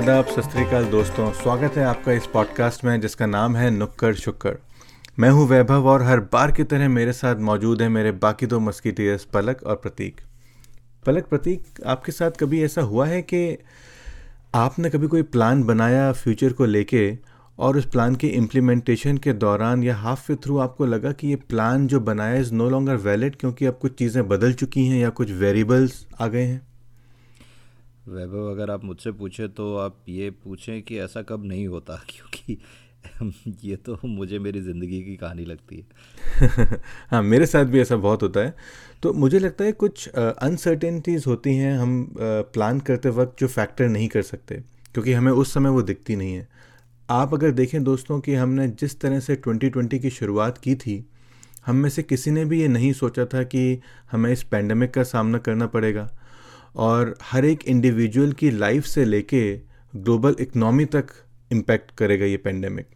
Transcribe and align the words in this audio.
आदाब, 0.00 0.24
सत 0.24 0.74
दोस्तों। 0.90 1.32
स्वागत 1.32 1.72
है 1.76 1.84
आपका 1.84 2.12
इस 2.12 2.26
पॉडकास्ट 2.26 2.84
में 2.84 3.00
जिसका 3.00 3.26
नाम 3.26 3.56
है 3.56 3.70
नुक्कड़ 3.70 4.14
शुक्र 4.14 4.56
मैं 5.18 5.30
हूँ 5.30 5.46
वैभव 5.48 5.88
और 5.88 6.02
हर 6.02 6.20
बार 6.20 6.52
की 6.52 6.64
तरह 6.64 6.88
मेरे 6.88 7.12
साथ 7.12 7.36
मौजूद 7.36 7.82
है 7.82 7.88
मेरे 7.88 8.12
बाकी 8.12 8.46
दो 8.46 8.60
मस्कीटियर्स 8.60 9.24
पलक 9.24 9.62
और 9.62 9.76
प्रतीक। 9.76 10.20
पलक, 11.06 11.24
प्रतीक, 11.24 11.62
आपके 11.86 12.12
साथ 12.12 12.30
कभी 12.30 12.62
ऐसा 12.62 12.82
हुआ 12.82 13.06
है 13.06 13.22
कि 13.22 13.58
आपने 14.54 14.90
कभी 14.90 15.06
कोई 15.06 15.22
प्लान 15.22 15.64
बनाया 15.64 16.12
फ्यूचर 16.12 16.52
को 16.52 16.64
लेके 16.64 17.18
और 17.58 17.76
उस 17.76 17.86
प्लान 17.86 18.14
के 18.14 18.26
इम्प्लीमेंटेशन 18.26 19.18
के 19.18 19.32
दौरान 19.32 19.82
या 19.82 19.96
हाफ़ 19.96 20.32
वे 20.32 20.36
थ्रू 20.36 20.58
आपको 20.58 20.86
लगा 20.86 21.12
कि 21.12 21.28
ये 21.28 21.36
प्लान 21.36 21.86
जो 21.86 22.00
बनाया 22.00 22.34
इज़ 22.34 22.54
नो 22.54 22.70
लॉन्गर 22.70 22.96
वैलिड 22.96 23.36
क्योंकि 23.36 23.66
अब 23.66 23.78
कुछ 23.82 23.98
चीज़ें 23.98 24.28
बदल 24.28 24.52
चुकी 24.52 24.86
हैं 24.86 25.00
या 25.00 25.08
कुछ 25.08 25.30
वेरिएबल्स 25.30 26.06
आ 26.20 26.26
गए 26.26 26.44
हैं? 26.44 26.69
वैभव, 28.10 28.50
अगर 28.50 28.70
आप 28.70 28.84
मुझसे 28.84 29.12
पूछें 29.12 29.48
तो 29.48 29.76
आप 29.76 29.96
ये 30.08 30.30
पूछें 30.44 30.80
कि 30.82 30.98
ऐसा 30.98 31.22
कब 31.22 31.44
नहीं 31.44 31.66
होता? 31.66 31.96
क्योंकि 32.10 32.58
ये 33.64 33.76
तो 33.76 33.98
मुझे 34.04 34.38
मेरी 34.38 34.60
ज़िंदगी 34.60 35.02
की 35.04 35.16
कहानी 35.16 35.44
लगती 35.44 35.76
है। 35.76 36.78
हाँ 37.10 37.22
मेरे 37.22 37.46
साथ 37.46 37.64
भी 37.64 37.80
ऐसा 37.80 37.96
बहुत 37.96 38.22
होता 38.22 38.40
है। 38.40 38.54
तो 39.02 39.12
मुझे 39.12 39.38
लगता 39.38 39.64
है 39.64 39.72
कुछ 39.72 40.08
अनसर्टेनिटीज़ 40.08 41.24
होती 41.26 41.54
हैं 41.56 41.76
हम 41.78 42.14
प्लान 42.18 42.80
करते 42.80 43.08
वक्त 43.10 43.40
जो 43.40 43.48
फैक्टर 43.48 43.88
नहीं 43.88 44.08
कर 44.08 44.22
सकते, 44.22 44.54
क्योंकि 44.94 45.12
हमें 45.12 45.32
उस 45.32 45.54
समय 45.54 45.70
वो 45.70 45.82
दिखती 45.82 46.16
नहीं 46.16 46.34
है। 46.34 46.48
आप 47.08 47.34
अगर 47.34 47.50
देखें 47.50 47.82
दोस्तों 47.84 48.20
कि 48.20 48.34
हमने 48.34 48.68
जिस 48.80 49.00
तरह 49.00 49.20
से 49.20 49.36
2020 49.38 49.98
की 49.98 50.10
शुरुआत 50.10 50.58
की 50.58 50.74
थी, 50.74 51.04
हम 51.66 51.76
में 51.76 51.90
से 51.90 52.02
किसी 52.02 52.30
ने 52.30 52.44
भी 52.44 52.60
ये 52.60 52.68
नहीं 52.68 52.92
सोचा 52.92 53.24
था 53.24 53.42
कि 53.44 53.80
हमें 54.10 54.32
इस 54.32 54.42
पैंडमिक 54.42 54.90
का 54.90 55.02
सामना 55.02 55.38
करना 55.38 55.66
पड़ेगा। 55.66 56.08
और 56.74 57.14
हर 57.22 57.44
एक 57.44 57.64
इंडिविजुअल 57.64 58.32
की 58.32 58.50
लाइफ 58.50 58.84
से 58.84 59.04
लेके 59.04 59.42
ग्लोबल 59.94 60.36
इकनॉमी 60.40 60.84
तक 60.84 61.06
इम्पैक्ट 61.50 61.90
करेगा 61.98 62.26
ये 62.26 62.36
पैंडमिक 62.36 62.86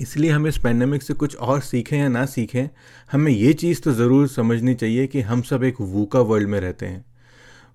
इसलिए 0.00 0.30
हम 0.30 0.46
इस 0.46 0.58
पैंडमिक 0.58 1.02
से 1.02 1.14
कुछ 1.14 1.34
और 1.36 1.60
सीखें 1.60 1.96
या 1.98 2.08
ना 2.08 2.24
सीखें, 2.26 2.68
हमें 3.12 3.30
ये 3.32 3.52
चीज़ 3.52 3.80
तो 3.82 3.92
ज़रूर 3.92 4.28
समझनी 4.28 4.74
चाहिए 4.74 5.06
कि 5.06 5.20
हम 5.20 5.42
सब 5.42 5.64
एक 5.64 5.80
वूका 5.80 6.20
वर्ल्ड 6.20 6.48
में 6.48 6.58
रहते 6.60 6.86
हैं. 6.86 7.04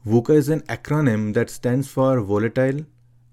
VUCA 0.06 0.34
is 0.34 0.52
an 0.54 0.62
acronym 0.72 1.32
that 1.34 1.50
stand 1.50 1.84
for 1.84 2.20
volatile 2.20 2.84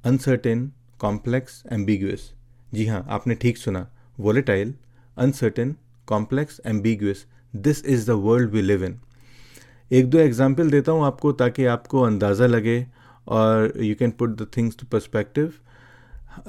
uncertain 0.05 0.71
complex 1.01 1.63
ambiguous 1.73 2.33
जी 2.75 2.87
हाँ 2.87 3.07
आपने 3.11 3.35
ठीक 3.35 3.59
सुना. 3.59 3.87
Volatile 4.19 4.75
uncertain 5.17 5.75
complex 6.09 6.61
ambiguous 6.67 7.25
this 7.55 7.85
is 7.85 8.07
the 8.07 8.21
world 8.25 8.51
we 8.51 8.63
live 8.63 8.85
in 8.85 8.99
एक 9.91 10.07
दो 10.11 10.19
एग्ज़ाम्पल 10.19 10.71
देता 10.71 10.93
हूँ 10.93 11.05
आपको 11.05 11.33
ताकि 11.33 11.65
आपको 11.67 12.01
अंदाज़ा 12.03 12.47
लगे 12.47 12.87
और 13.29 13.73
you 13.85 13.95
can 13.95 14.11
put 14.19 14.37
the 14.37 14.47
things 14.57 14.77
to 14.81 14.87
perspective 14.93 15.53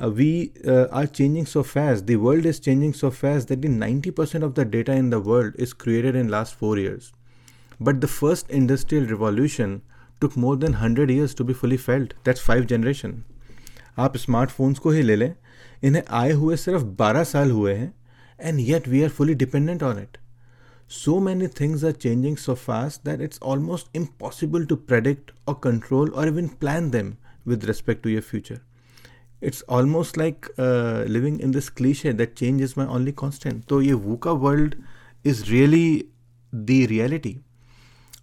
we 0.10 0.34
are 0.70 1.06
changing 1.06 1.46
so 1.46 1.62
fast 1.64 2.06
the 2.06 2.16
world 2.22 2.46
is 2.46 2.60
changing 2.62 2.94
so 2.94 3.10
fast 3.10 3.50
that 3.50 3.66
in 3.66 3.78
ninety 3.78 4.12
percent 4.20 4.44
of 4.44 4.54
the 4.54 4.68
data 4.72 4.94
in 4.94 5.10
the 5.10 5.24
world 5.28 5.56
is 5.60 5.74
created 5.82 6.16
in 6.16 6.30
last 6.30 6.58
four 6.58 6.80
years 6.80 7.12
but 7.82 7.96
the 7.96 8.06
first 8.06 8.52
industrial 8.52 9.06
revolution 9.08 9.80
took 10.22 10.38
more 10.38 10.58
than 10.58 10.74
hundred 10.76 11.12
years 11.12 11.36
to 11.36 11.44
be 11.44 11.54
fully 11.54 11.78
felt 11.80 12.14
that's 12.26 12.48
five 12.48 12.66
generation 12.66 13.22
आप 14.00 14.18
smartphones 14.18 14.80
को 14.80 14.90
ही 14.90 15.02
ले 15.02 15.16
लें। 15.16 15.34
इन्हें 15.84 16.04
आए 16.10 16.32
हुए 16.32 16.58
सिर्फ़ 16.58 16.84
बारह 17.00 17.24
साल 17.24 17.52
हुए 17.52 17.74
हैं 17.74 17.94
and 18.40 18.60
yet 18.60 18.88
we 18.88 19.04
are 19.04 19.10
fully 19.10 19.34
dependent 19.36 19.84
on 19.84 20.00
it 20.02 20.18
so 20.92 21.20
many 21.22 21.48
things 21.48 21.84
are 21.86 21.94
changing 21.94 22.36
so 22.36 22.54
fast 22.54 23.06
that 23.06 23.22
it's 23.22 23.38
almost 23.40 23.90
impossible 23.94 24.66
to 24.66 24.76
predict 24.76 25.32
or 25.48 25.56
control 25.56 26.10
or 26.14 26.28
even 26.28 26.50
plan 26.50 26.92
them 26.92 27.18
with 27.46 27.64
respect 27.64 28.04
to 28.04 28.10
your 28.10 28.22
future. 28.22 28.62
It's 29.42 29.62
almost 29.64 30.18
like 30.18 30.50
uh, 30.58 31.06
living 31.08 31.40
in 31.40 31.52
this 31.52 31.70
cliche 31.70 32.12
that 32.12 32.36
change 32.36 32.62
is 32.62 32.76
my 32.76 32.86
only 32.86 33.14
constant. 33.14 33.70
So, 33.70 33.80
ये 33.80 33.94
VUCA 33.94 34.38
world 34.40 34.76
is 35.24 35.50
really 35.52 36.10
the 36.54 36.86
reality. 36.88 37.36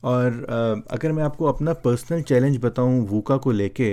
और 0.05 0.45
uh, 0.49 0.93
अगर 0.95 1.13
मैं 1.13 1.23
आपको 1.25 1.45
अपना 1.47 1.73
personal 1.85 2.23
challenge 2.23 2.59
बताऊँ 2.65 3.01
VUCA 3.09 3.37
को 3.47 3.53
लेके 3.53 3.93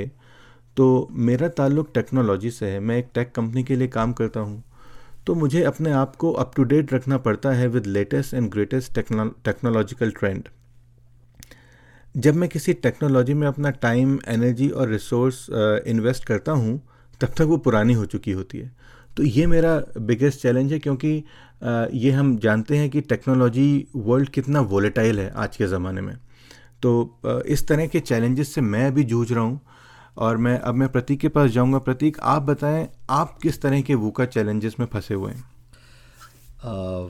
तो 0.77 0.85
मेरा 1.27 1.47
ताल्लुक 1.57 1.89
टेक्नोलॉजी 1.93 2.51
से 2.51 2.69
है 2.71 2.79
मैं 2.79 2.97
एक 2.97 3.07
टेक 3.15 3.31
कंपनी 3.35 3.63
के 3.63 3.75
लिए 3.75 3.87
काम 3.87 4.13
करता 4.13 4.39
हूँ 4.39 4.63
तो 5.27 5.35
मुझे 5.35 5.63
अपने 5.63 5.91
आप 5.91 6.15
को 6.15 6.31
अप 6.31 6.51
टू 6.55 6.63
डेट 6.63 6.93
रखना 6.93 7.17
पड़ता 7.17 7.51
है 7.51 7.67
with 7.67 7.85
latest 7.85 8.33
and 8.33 8.49
greatest 8.51 8.99
technological 9.45 10.11
trend 10.11 10.47
जब 12.15 12.35
मैं 12.35 12.49
किसी 12.49 12.73
टेक्नोलॉजी 12.73 13.33
में 13.33 13.47
अपना 13.47 13.69
टाइम 13.69 14.19
एनर्जी 14.27 14.69
और 14.69 14.89
रिसोर्स 14.89 15.47
इन्वेस्ट 15.87 16.25
करता 16.25 16.51
हूँ 16.51 16.81
तब 17.21 17.27
तक 17.27 17.41
वो 17.41 17.57
पुरानी 17.57 17.93
हो 17.93 18.05
चुकी 18.05 18.31
होती 18.31 18.57
है। 18.57 18.71
तो 19.17 19.23
ये 19.23 19.45
मेरा 19.47 19.75
बिगेस्ट 19.99 20.41
चैलेंज 20.41 20.73
है 20.73 20.79
क्योंकि 20.79 21.23
uh, 21.61 21.87
ये 21.93 22.11
हम 22.11 22.37
जानते 22.37 22.77
हैं 22.77 22.89
कि 22.89 23.01
टेक्नोलॉजी 23.01 23.87
वर्ल्ड 23.95 24.29
कितना 24.29 24.59
वोलेटाइल 24.61 25.19
है 25.19 25.29
आज 25.35 25.57
के 25.57 25.67
ज़माने 25.67 26.01
में। 26.01 26.15
तो 26.81 27.19
uh, 27.25 27.41
इस 27.41 27.67
तरह 27.67 27.87
के 27.87 27.99
चैलेंजेस 27.99 28.53
से 28.53 28.61
मैं 28.61 28.87
अभी 28.87 29.03
जूझ 29.03 29.31
रहा 29.31 29.43
हूँ 29.43 29.61
और 30.17 30.37
मैं 30.37 30.59
अब 30.59 30.75
मैं 30.75 30.89
प्रतीक 30.89 31.19
के 31.19 31.27
पास 31.27 31.51
जाऊँगा। 31.51 31.79
प्रतीक 31.79 32.19
आप 32.19 32.41
बताएँ 32.41 32.87
आप 33.09 33.39
किस 33.43 33.61
तरह 33.61 33.81
के 33.81 33.95
वूका 33.95 34.25
चैलेंजेस 34.25 34.75
में 34.79 34.87
फंसे 34.87 35.13
हुए 35.13 35.31
हैं? 35.31 35.43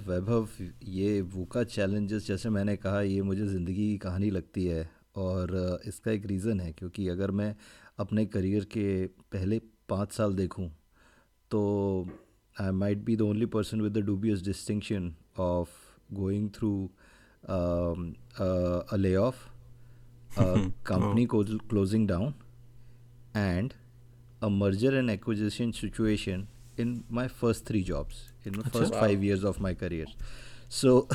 वैभव 0.07 0.47
ये 0.83 1.21
वूका 1.21 1.63
चैलेंजेस 1.63 2.27
जैसे 2.27 2.49
मैंने 2.49 2.75
कहा 2.75 3.01
ये 3.01 3.21
मुझे 3.21 3.45
ज़िंदगी 3.47 3.75
की 3.75 3.97
कहानी 3.97 4.29
लगती 4.29 4.65
है 4.65 4.89
और 5.15 5.79
इसका 5.85 6.11
एक 6.11 6.25
रीज़न 6.25 6.59
है 6.59 6.71
क्योंकि 6.71 7.07
अगर 7.07 7.31
मैं 7.31 7.55
अपने 7.99 8.25
करियर 8.25 8.63
के 8.63 9.05
पहले 9.05 9.61
पाँच 9.89 10.11
साल 10.11 10.33
देखूँ 10.33 10.71
तो 11.51 11.61
I 12.61 12.71
might 12.71 12.97
be 12.97 13.15
the 13.15 13.21
only 13.21 13.45
person 13.45 13.81
with 13.81 13.93
the 13.93 13.97
dubious 13.97 14.41
distinction 14.43 15.15
of 15.39 15.69
going 16.13 16.49
through 16.49 16.89
a 17.49 18.95
lay 18.95 19.15
off 19.15 19.35
company 20.39 21.27
closing 21.35 22.07
down 22.07 22.33
and 23.35 23.73
a 24.41 24.49
merger 24.49 24.97
and 24.97 25.11
acquisition 25.11 25.73
situation 25.73 26.47
in 26.77 27.03
my 27.09 27.27
first 27.27 27.65
three 27.65 27.83
jobs 27.83 28.21
in 28.43 28.53
the 28.53 28.69
first 28.69 28.93
wow. 28.93 29.01
five 29.01 29.23
years 29.23 29.43
of 29.43 29.59
my 29.59 29.73
career 29.73 30.05
so 30.69 31.07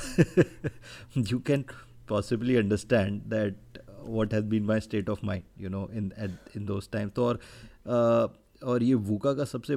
you 1.15 1.41
can 1.41 1.65
possibly 2.07 2.57
understand 2.57 3.23
that 3.27 3.55
what 4.19 4.33
has 4.33 4.45
been 4.45 4.67
my 4.67 4.79
state 4.79 5.09
of 5.09 5.23
mind 5.23 5.43
you 5.57 5.69
know 5.69 5.89
in 5.93 6.13
at, 6.17 6.31
in 6.55 6.67
those 6.67 6.87
times 6.87 7.13
तो 7.15 7.25
और 7.25 7.41
uh, 7.87 8.29
और 8.63 8.83
ये 8.83 8.95
VUCA 8.95 9.33
का 9.35 9.45
सबसे 9.45 9.77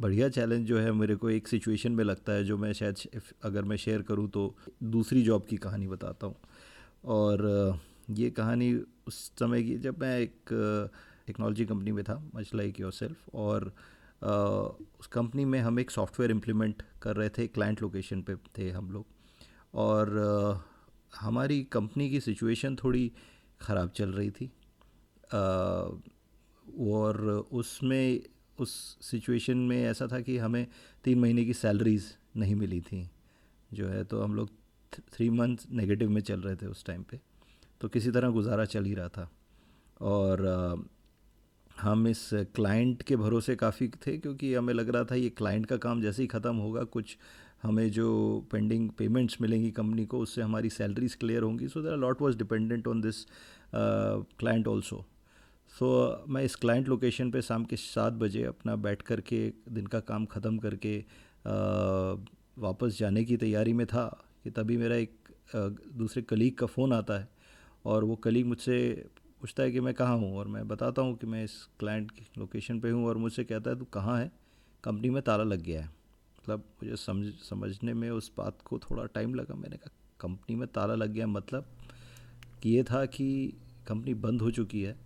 बढ़िया 0.00 0.28
challenge 0.28 0.66
जो 0.66 0.78
है 0.78 0.92
मेरे 0.92 1.14
को 1.16 1.30
एक 1.30 1.48
सिचुएशन 1.48 1.92
में 1.92 2.04
लगता 2.04 2.32
है 2.32 2.44
जो 2.44 2.56
मैं 2.58 2.72
शायद 2.72 3.20
अगर 3.44 3.62
मैं 3.62 3.76
शेयर 3.76 4.02
करूँ 4.02 4.28
तो 4.30 4.54
दूसरी 4.82 5.22
जॉब 5.22 5.46
की 5.50 5.56
कहानी 5.56 5.86
बताता 5.88 6.26
हूँ 6.26 6.36
और 7.04 7.78
ये 8.10 8.30
कहानी 8.30 8.72
उस 9.08 9.20
समय 9.40 9.62
की 9.62 9.76
जब 9.84 10.00
मैं 10.00 10.18
एक 10.20 10.52
टेक्नोलॉजी 11.26 11.64
कंपनी 11.64 11.92
में 11.92 12.04
था 12.04 12.30
मच 12.34 12.54
लाइक 12.54 12.80
योर 12.80 12.92
सेल्फ 12.92 13.28
और 13.34 13.72
uh, 14.22 14.86
उस 15.00 15.06
कंपनी 15.06 15.44
में 15.44 15.60
हम 15.60 15.80
एक 15.80 15.90
सॉफ्टवेयर 15.90 16.30
इम्प्लीमेंट 16.30 16.82
कर 17.02 17.16
रहे 17.16 17.28
थे 17.28 17.46
क्लाइंट 17.46 17.82
लोकेशन 17.82 18.22
पे 18.22 18.36
थे 18.58 18.70
हम 18.70 18.90
लोग। 18.90 19.06
और 19.74 20.10
uh, 20.10 21.20
हमारी 21.20 21.62
कंपनी 21.64 22.10
की 22.10 22.20
सिचुएशन 22.20 22.76
थोड़ी 22.76 23.12
ख़राब 23.60 23.90
चल 23.90 24.12
रही 24.12 24.30
थी। 24.30 24.52
uh, 25.26 26.00
और 26.80 27.46
उसमें 27.52 28.20
उस 28.58 28.98
सिचुएशन 29.00 29.56
में 29.56 29.84
ऐसा 29.84 30.06
था 30.06 30.20
कि 30.20 30.38
हमें 30.38 30.66
तीन 31.04 31.18
महीने 31.18 31.44
की 31.44 31.54
सैलरीज़ 31.54 32.04
नहीं 32.36 32.54
मिली 32.54 32.80
थी 32.80 33.10
जो 33.72 33.88
है 33.88 34.04
तो 34.04 34.20
हम 34.22 34.34
लोग 34.34 34.50
थ्री 35.12 35.30
मंथ 35.30 35.56
नेगेटिव 35.70 36.10
में 36.10 36.20
चल 36.20 36.40
रहे 36.40 36.56
थे 36.56 36.66
उस 36.66 36.84
टाइम 36.84 37.02
पे। 37.02 37.20
तो 37.80 37.88
किसी 37.88 38.10
तरह 38.10 38.28
गुजारा 38.28 38.64
चल 38.64 38.84
ही 38.84 38.94
रहा 38.94 39.08
था। 39.08 39.30
और 40.00 40.38
हम 41.80 42.08
इस 42.08 42.30
क्लाइंट 42.34 43.02
के 43.02 43.16
भरोसे 43.16 43.56
काफ़ी 43.56 43.88
थे 43.88 44.18
क्योंकि 44.18 44.54
हमें 44.54 44.74
लग 44.74 44.88
रहा 44.88 45.04
था 45.04 45.14
ये 45.14 45.30
क्लाइंट 45.30 45.66
का 45.66 45.76
काम 45.76 46.02
जैसे 46.02 46.22
ही 46.22 46.28
ख़त्म 46.28 46.56
होगा 46.56 46.84
कुछ 46.84 47.16
हमें 47.62 47.90
जो 47.90 48.08
पेंडिंग 48.52 48.90
पेमेंट्स 48.90 49.40
मिलेंगी 49.40 49.70
कंपनी 49.70 50.06
को 50.06 50.18
उससे 50.18 50.42
हमारी 50.42 50.70
सैलरीज 50.70 51.14
क्लियर 51.14 51.42
होंगी। 51.42 51.68
So 51.68 51.82
that 51.82 51.92
lot 51.92 52.22
was 52.22 52.36
dependent 52.36 52.88
on 52.88 53.00
this 53.00 53.26
client 54.38 54.68
also 54.68 55.06
so 55.78 56.24
मैं 56.28 56.44
इस 56.44 56.56
क्लाइंट 56.56 56.88
लोकेशन 56.88 57.30
पे 57.30 57.42
शाम 57.42 57.64
के 57.64 57.76
सात 57.76 58.12
बजे 58.12 58.44
अपना 58.44 58.76
बैठ 58.76 59.02
कर 59.02 59.20
के 59.20 59.52
दिन 59.68 59.86
का 59.86 60.00
काम 60.00 60.26
ख़त्म 60.26 60.58
करके 60.58 61.02
uh, 61.02 62.28
वापस 62.58 62.98
जाने 62.98 63.24
की 63.24 63.36
तैयारी 63.36 63.72
में 63.72 63.86
था 63.86 64.24
कि 64.44 64.50
तभी 64.50 64.76
मेरा 64.76 64.96
एक 64.96 65.12
uh, 65.50 65.96
दूसरे 65.96 66.22
कलीग 66.22 66.54
का 66.54 66.66
फ़ोन 66.66 66.92
आता 66.92 67.18
है 67.18 67.28
और 67.84 68.04
वो 68.04 68.16
कलीग 68.16 68.46
मुझसे 68.46 69.06
पूछता 69.44 69.62
है 69.62 69.70
कि 69.70 69.80
मैं 69.80 69.92
कहाँ 69.94 70.16
हूँ 70.18 70.36
और 70.38 70.48
मैं 70.48 70.66
बताता 70.68 71.02
हूँ 71.02 71.16
कि 71.16 71.26
मैं 71.26 71.44
इस 71.44 71.52
क्लाइंट 71.78 72.10
की 72.10 72.26
लोकेशन 72.38 72.78
पे 72.80 72.90
हूँ 72.90 73.06
और 73.06 73.16
मुझसे 73.16 73.44
कहता 73.44 73.70
है 73.70 73.78
तू 73.78 73.84
कहाँ 73.84 74.16
है? 74.18 74.30
कंपनी 74.84 75.10
में 75.10 75.22
ताला 75.22 75.44
लग 75.44 75.62
गया 75.62 75.80
है। 75.80 75.86
मतलब 75.86 76.64
मुझे 76.82 76.96
समझ 76.96 77.32
समझने 77.48 77.94
में 77.94 78.10
उस 78.10 78.30
बात 78.38 78.62
को 78.64 78.78
थोड़ा 78.78 79.04
टाइम 79.06 79.34
लगा। 79.34 79.54
मैंने 79.54 79.76
कहा 79.76 79.90
कंपनी 80.20 80.56
में 80.56 80.66
ताला 80.68 80.94
लग 80.94 81.10
गया 81.12 81.26
मतलब 81.26 81.66
कि 82.62 82.70
ये 82.70 82.82
था 82.82 83.04
कि 83.06 83.26
कंपनी 83.88 84.14
बंद 84.14 84.42
हो 84.42 84.50
चुकी 84.50 84.82
है 84.82 84.96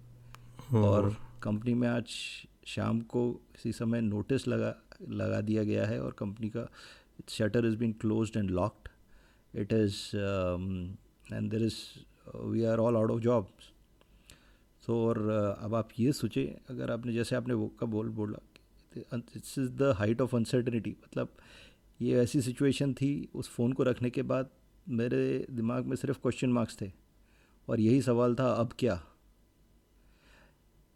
और 0.74 1.16
कंपनी 1.42 1.74
में 1.74 1.88
आज 1.88 2.14
शाम 2.66 3.00
को 3.00 3.24
इसी 3.56 3.72
समय 3.72 4.00
नोटिस 4.00 4.48
लगा 4.48 4.74
लगा 5.08 5.40
दिया 5.40 5.64
गया 5.64 5.86
है 5.86 6.00
और 6.02 6.12
कंपनी 6.18 6.48
का 6.48 6.68
shutter 7.28 7.66
is 7.66 7.76
been 7.76 7.92
close 7.92 8.32
and 8.36 8.50
locked 8.50 8.88
it 9.58 9.72
is 9.72 9.96
and 11.34 11.50
there 11.50 11.62
is 11.62 11.80
we 12.36 12.64
are 12.64 12.78
all 12.78 12.96
out 12.96 13.10
of 13.10 13.20
jobs 13.20 13.72
तो 14.88 15.06
और 15.06 15.30
अब 15.60 15.74
आप 15.74 15.88
ये 15.98 16.12
सोचें 16.12 16.74
अगर 16.74 16.90
आपने 16.90 17.12
जैसे 17.12 17.36
आपने 17.36 17.54
वो 17.54 17.72
का 17.80 17.86
बोल 17.86 18.08
बोला 18.08 18.38
it's 19.36 19.58
is 19.58 19.70
the 19.70 19.82
height 19.82 20.20
of 20.20 20.36
uncertainty 20.36 20.90
मतलब 20.90 21.28
ये 22.02 22.20
ऐसी 22.20 22.42
सिचुएशन 22.42 22.92
थी 22.92 23.28
उस 23.34 23.50
फ़ोन 23.50 23.72
को 23.72 23.82
रखने 23.82 24.10
के 24.10 24.22
बाद 24.22 24.48
मेरे 24.88 25.46
दिमाग 25.50 25.84
में 25.84 25.96
सिर्फ़ 25.96 26.18
क्वेश्चन 26.18 26.48
मार्क्स 26.48 26.76
थे 26.80 26.92
और 27.68 27.80
यही 27.80 28.02
सवाल 28.02 28.34
था 28.34 28.52
अब 28.52 28.70
क्या? 28.78 29.02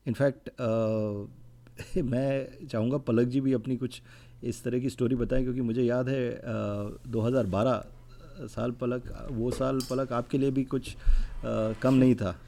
इनफैक्ट 0.07 0.49
uh, 0.49 2.03
मैं 2.03 2.67
चाहूँगा 2.67 2.99
पलक 2.99 3.29
जी 3.29 3.41
भी 3.41 3.53
अपनी 3.53 3.77
कुछ 3.77 4.03
इस 4.45 4.65
तरह 4.65 4.79
की 4.79 4.91
स्टोरी 4.91 5.17
बताएँ 5.17 5.43
क्योंकि 5.43 5.61
मुझे 5.61 5.83
याद 5.83 6.09
है 6.09 6.41
uh, 6.41 7.13
2012 7.13 8.49
साल 8.49 8.71
पलक 8.71 9.29
वो 9.31 9.51
साल 9.51 9.81
पलक 9.91 10.13
आपके 10.13 10.39
लिए 10.39 10.51
भी 10.51 10.65
कुछ 10.65 10.97
uh, 10.97 11.81
कम 11.81 11.95
नहीं 11.95 12.15
था। 12.15 12.41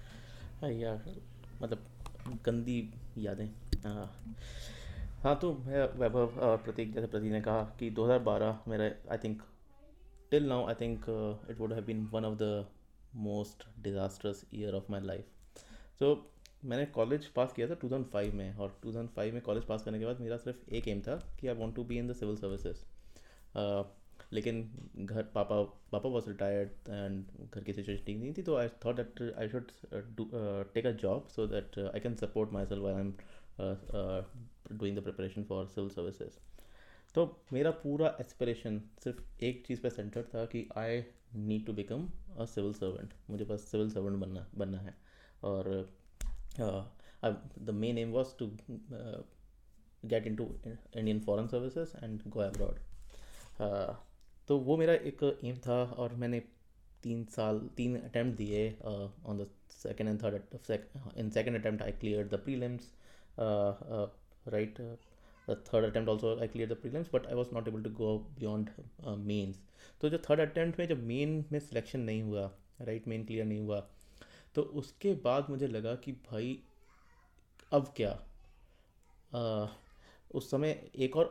हाँ 0.62 1.33
मतलब 1.64 2.40
गंदी 2.44 2.78
यादें। 3.18 3.48
हाँ। 3.84 4.10
हाँ 5.22 5.38
तो 5.40 5.52
मैं 5.66 5.82
वैभव 5.98 6.38
और 6.40 6.56
प्रतीक 6.56 6.92
जैसे 6.94 7.06
प्रतीक 7.06 7.32
ने 7.32 7.40
कहा 7.40 7.62
कि 7.78 7.90
2012 7.90 8.68
मेरा 8.68 8.84
I 8.84 9.18
think 9.18 9.42
till 10.30 10.48
now 10.48 10.66
I 10.68 10.74
think 10.80 11.04
it 11.50 11.60
would 11.60 11.72
have 11.72 11.84
been 11.84 12.04
one 12.12 12.24
of 12.24 12.34
the 12.38 12.66
most 13.24 13.64
disasters 13.82 14.44
year 14.54 14.74
of 14.74 14.90
my 14.90 15.00
life 15.00 15.24
so 15.98 16.14
मैंने 16.64 16.86
कॉलेज 16.94 17.26
पास 17.26 17.52
किया 17.52 17.68
था 17.68 17.78
2005 17.80 18.32
में 18.34 18.56
और 18.56 18.78
2005 18.86 19.32
में 19.32 19.40
कॉलेज 19.42 19.64
पास 19.64 19.82
करने 19.82 19.98
के 19.98 20.04
बाद 20.04 20.20
मेरा 20.20 20.36
सिर्फ़ 20.36 20.70
एक 20.74 20.88
एम 20.88 21.00
था 21.00 21.16
कि 21.40 21.48
I 21.48 21.54
want 21.54 21.74
to 21.76 21.84
be 21.84 21.98
in 21.98 22.08
the 22.08 22.14
civil 22.14 22.36
services 22.36 22.84
लेकिन 24.34 24.62
घर 24.96 25.22
पापा 25.34 25.62
पापा 25.92 26.08
वॉज़ 26.08 26.28
रिटायर्ड 26.28 26.88
एंड 26.88 27.50
घर 27.50 27.64
की 27.64 27.72
सिचुएशन 27.72 28.04
ठीक 28.04 28.18
नहीं 28.18 28.32
थी 28.38 28.42
तो 28.42 28.56
I 28.56 28.68
thought 28.84 28.96
that 28.96 29.22
I 29.38 29.48
should 29.48 29.70
take 30.74 30.86
a 30.86 30.90
job 31.02 31.28
so 31.28 31.46
that 31.46 31.78
I 31.78 32.00
can 32.00 32.14
support 32.14 32.52
myself 32.66 32.84
I 32.84 33.00
am 33.00 33.12
doing 34.78 34.96
the 34.98 35.02
preparation 35.02 35.44
for 35.44 35.66
civil 35.66 35.90
services 35.90 36.38
तो 37.14 37.24
मेरा 37.52 37.70
पूरा 37.70 38.16
एस्पिरेशन 38.20 38.80
सिर्फ़ 39.04 39.44
एक 39.44 39.66
चीज़ 39.66 39.80
पे 39.80 39.90
सेंटर 39.90 40.22
था 40.34 40.44
कि 40.44 40.66
I 40.76 41.02
need 41.34 41.66
to 41.66 41.72
become 41.72 42.08
a 42.38 42.44
civil 42.44 42.72
servant 42.72 43.12
मुझे 43.30 43.44
बस 43.44 43.68
सिविल 43.70 43.90
सर्वेंट 43.90 44.18
बनना 44.18 44.46
बनना 44.54 44.78
है। 44.78 44.94
और 45.44 45.70
the 47.58 47.70
main 47.74 47.98
aim 47.98 48.12
was 48.12 48.38
to 48.38 48.50
get 50.04 50.26
into 50.36 50.44
Indian 50.66 51.20
foreign 51.20 51.46
services 51.46 51.96
and 52.04 52.20
go 52.28 52.40
abroad 52.40 52.78
तो 54.48 54.58
वो 54.58 54.76
मेरा 54.76 54.92
एक 54.92 55.40
एम 55.44 55.56
था 55.56 55.84
और 55.84 56.14
मैंने 56.14 56.40
तीन 57.02 57.24
साल 57.24 57.58
तीन 57.76 57.96
अटैम्प्ट 58.00 58.38
दिए 58.38 58.76
on 59.26 59.38
the 59.38 59.46
second 59.70 60.10
and 60.10 60.22
third 60.22 60.34
in 61.18 61.30
second 61.30 61.60
attempt 61.60 61.82
I 61.82 61.92
clear 61.92 62.28
the 62.28 62.34
prelims 62.34 62.92
right 64.48 64.78
uh, 65.48 65.54
third 65.54 65.84
attempt 65.84 66.08
also 66.08 66.40
I 66.40 66.46
cleared 66.46 66.68
the 66.68 66.76
prelims 66.76 67.10
but 67.10 67.26
I 67.30 67.34
was 67.34 67.52
not 67.52 67.68
able 67.68 67.82
to 67.82 67.90
go 67.90 68.26
beyond 68.38 68.70
uh, 69.06 69.16
mains. 69.16 69.56
तो 70.00 70.08
जो 70.08 70.18
third 70.18 70.40
attempt 70.40 70.78
में 70.78 70.88
जब 70.88 71.02
main 71.02 71.44
में 71.52 71.58
selection 71.60 72.00
नहीं 72.00 72.22
हुआ 72.22 72.50
right 72.80 73.08
main 73.08 73.24
clear 73.24 73.44
नहीं 73.44 73.58
हुआ 73.58 73.80
तो 74.54 74.62
उसके 74.62 75.14
बाद 75.14 75.46
मुझे 75.50 75.66
लगा 75.66 75.94
कि 75.94 76.12
भाई 76.12 76.58
अब 77.72 77.94
क्या? 77.96 78.10
आ, 79.34 79.66
उस 80.34 80.50
समय 80.50 80.90
एक 80.96 81.16
और 81.16 81.26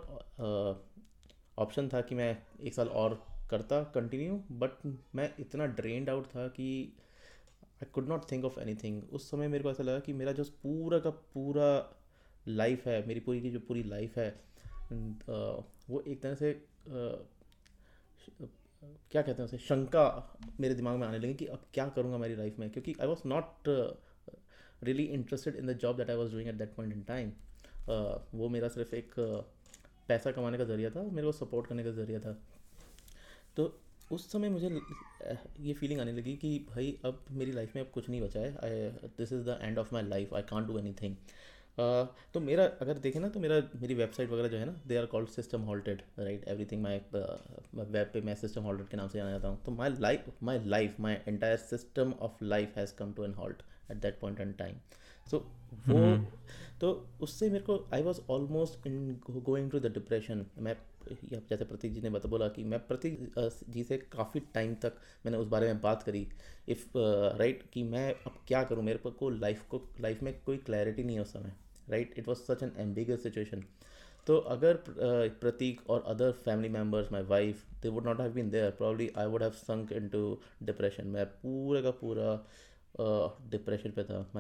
ऑप्शन 1.58 1.90
था 1.90 2.02
कि 2.02 2.16
मैं 2.16 2.38
एक 2.62 2.74
साल 2.74 2.88
और 2.88 3.26
करता 3.50 3.84
कंटिन्यू 3.84 4.36
बट 4.52 4.72
मैं 5.16 5.34
इतना 5.40 5.66
ड्रेन्ड 5.66 6.10
आउट 6.10 6.26
था 6.26 6.48
कि 6.48 6.68
I 7.84 7.90
could 7.94 8.08
not 8.10 8.32
think 8.32 8.46
of 8.46 8.60
anything 8.76 9.02
उस 9.14 9.30
समय 9.32 9.48
मेरे 9.48 9.64
को 9.64 9.72
ऐसा 9.72 9.84
लगा 9.84 10.00
कि 10.00 10.14
मेरा 10.14 10.32
जो 10.32 10.44
पूरा 10.44 11.00
का 11.00 11.10
पूरा 11.10 11.96
लाइफ 12.48 12.88
है, 12.88 13.08
मेरी 13.08 13.20
पूरी 13.20 13.42
की 13.42 13.52
जो 13.52 13.60
पूरी 13.60 13.84
लाइफ 13.84 14.18
है 14.18 14.30
वो 15.90 16.02
एक 16.08 16.22
तरह 16.22 16.36
से 16.36 16.54
क्या 19.12 19.22
कहते 19.22 19.42
हैं 19.42 19.46
उसे, 19.46 19.58
शंका 19.58 20.38
मेरे 20.60 20.76
दिमाग 20.76 20.98
में 20.98 21.08
आने 21.08 21.20
लगी 21.20 21.34
कि 21.34 21.46
अब 21.46 21.66
क्या 21.74 21.88
करूँगा 21.90 22.18
मेरी 22.18 22.36
लाइफ 22.36 22.60
में, 22.60 22.70
क्योंकि 22.70 22.96
I 23.02 23.08
was 23.08 23.28
not 23.28 23.70
really 24.84 25.04
interested 25.04 25.56
in 25.56 25.68
the 25.68 25.78
job 25.78 25.98
that 25.98 26.10
I 26.10 26.16
was 26.16 26.32
doing 26.32 26.50
at 26.50 26.56
that 26.56 26.76
point 26.76 26.94
in 26.94 27.04
time 27.04 27.32
वो 28.34 28.50
मेरा 28.50 28.68
सिर्फ़ 28.68 28.96
एक 28.96 29.14
पैसा 30.10 30.32
कमाने 30.32 30.58
का 30.58 30.64
ज़रिया 30.66 30.90
था, 30.90 31.04
मेरे 31.04 31.28
को 31.28 31.32
सपोर्ट 31.34 31.68
करने 31.68 31.84
का 31.84 31.92
ज़रिया 31.94 32.20
था। 32.20 32.38
तो 33.58 33.74
उस 34.12 34.32
समय 34.32 34.50
मुझे 34.50 34.70
ये 35.60 35.74
फीलिंग 35.74 36.00
आने 36.00 36.12
लगी 36.12 36.36
कि 36.38 36.58
भाई, 36.70 36.98
अब 37.06 37.26
मेरी 37.32 37.52
लाइफ 37.52 37.76
में 37.76 37.84
अब 37.84 37.90
कुछ 37.94 38.10
नहीं 38.10 38.22
बचा 38.22 38.40
है। 38.40 38.56
I 38.56 39.10
this 39.18 39.34
is 39.34 39.44
the 39.44 39.58
end 39.62 39.78
of 39.80 39.94
my 39.94 40.04
life 40.04 40.34
I 40.34 40.42
can't 40.50 40.68
do 40.68 40.78
anything 41.02 41.16
तो 42.34 42.40
मेरा, 42.40 42.64
अगर 42.82 42.98
देखें 42.98 43.20
ना 43.20 43.30
तो 43.30 43.40
मेरा, 43.40 43.62
मेरी 43.82 43.94
वेबसाइट 43.94 44.30
वगैरह 44.30 44.48
जो 44.48 44.58
है 44.58 44.66
ना 44.66 44.76
they 44.88 44.98
are 44.98 45.06
called 45.06 45.30
system 45.30 45.62
halted 45.62 46.02
right 46.20 46.48
everything 46.72 46.82
my 46.84 47.00
web 47.16 48.10
पे 48.14 48.22
मैं 48.22 48.36
सिस्टम 48.36 48.64
हॉल्टेड 48.64 48.88
के 48.88 48.98
नाम 48.98 49.08
से 49.08 49.18
जाना 49.18 49.32
जाता 49.32 49.48
हूँ। 49.48 49.64
तो 49.66 49.72
my 49.72 49.90
life 50.00 50.26
my 50.44 50.60
life 50.66 51.00
my 51.00 51.18
entire 51.28 51.58
system 51.60 52.14
of 52.22 52.44
life 52.44 52.78
has 52.78 52.94
come 52.96 53.14
to 53.14 53.24
an 53.26 53.34
halt 53.34 53.64
at 53.92 53.98
that 53.98 54.20
point 54.20 54.40
and 54.40 54.56
time 54.58 54.76
so 55.32 55.38
वो 55.88 56.16
hmm. 56.16 56.24
तो 56.82 57.08
उससे 57.22 57.50
मेरे 57.50 57.64
को 57.64 57.90
I 57.94 58.02
was 58.04 58.20
almost 58.30 58.88
in 58.88 59.22
going 59.30 59.72
to 59.72 59.80
the 59.80 59.86
depression 59.86 60.46
मैं 60.58 60.78
जैसे 61.24 61.66
प्रतीक 61.66 61.94
जी 61.94 62.02
ने 62.02 62.10
बता 62.10 62.30
बोला 62.30 62.48
कि 62.48 62.64
मैं 62.64 62.88
प्रतीक 62.88 63.34
जी 63.70 63.84
से 63.84 63.98
काफ़ी 63.98 64.40
टाइम 64.40 64.76
तक 64.76 64.94
मैंने 65.26 65.38
उस 65.38 65.48
बारे 65.48 65.68
में 65.68 65.82
बात 65.82 66.04
करी। 66.04 66.28
इफ़ 66.70 66.88
राइट 66.98 67.58
right, 67.58 67.74
कि 67.74 67.84
मैं 67.84 68.14
अब 68.14 68.32
क्या 68.48 68.64
करूँ? 68.64 68.84
मेरे 68.84 69.10
को 69.10 69.30
लाइफ 69.30 69.68
को 69.70 69.82
लाइफ 70.02 70.24
में 70.24 70.42
कोई 70.46 70.58
क्लैरिटी 70.58 71.04
नहीं 71.04 71.16
है 71.16 71.22
उस 71.22 71.34
समय 71.34 71.54
right 71.90 72.14
it 72.18 72.28
was 72.28 72.38
such 72.38 72.64
an 72.64 72.72
ambiguous 72.78 73.24
situation 73.24 73.64
तो 74.28 74.38
अगर 74.38 74.84
प्रतीक 75.42 75.90
और 75.90 76.04
other 76.08 76.32
family 76.32 76.70
members 76.70 77.12
my 77.12 77.24
wife 77.24 77.66
they 77.82 77.90
would 77.90 78.06
not 78.06 78.20
have 78.20 78.32
been 78.32 78.50
there 78.50 78.72
probably 78.72 79.12
I 79.18 79.26
would 79.26 79.44
have 79.44 79.52
sunk 79.52 79.92
in 79.92 80.08
to 80.08 80.40
depression 80.64 81.08
मैं 81.08 81.26
पूरे 81.26 81.82
का 81.82 81.92
पूरा 81.92 82.48
डिप्रेशन 83.50 83.90
uh, 83.90 83.96
पे 83.96 84.04
था। 84.04 84.32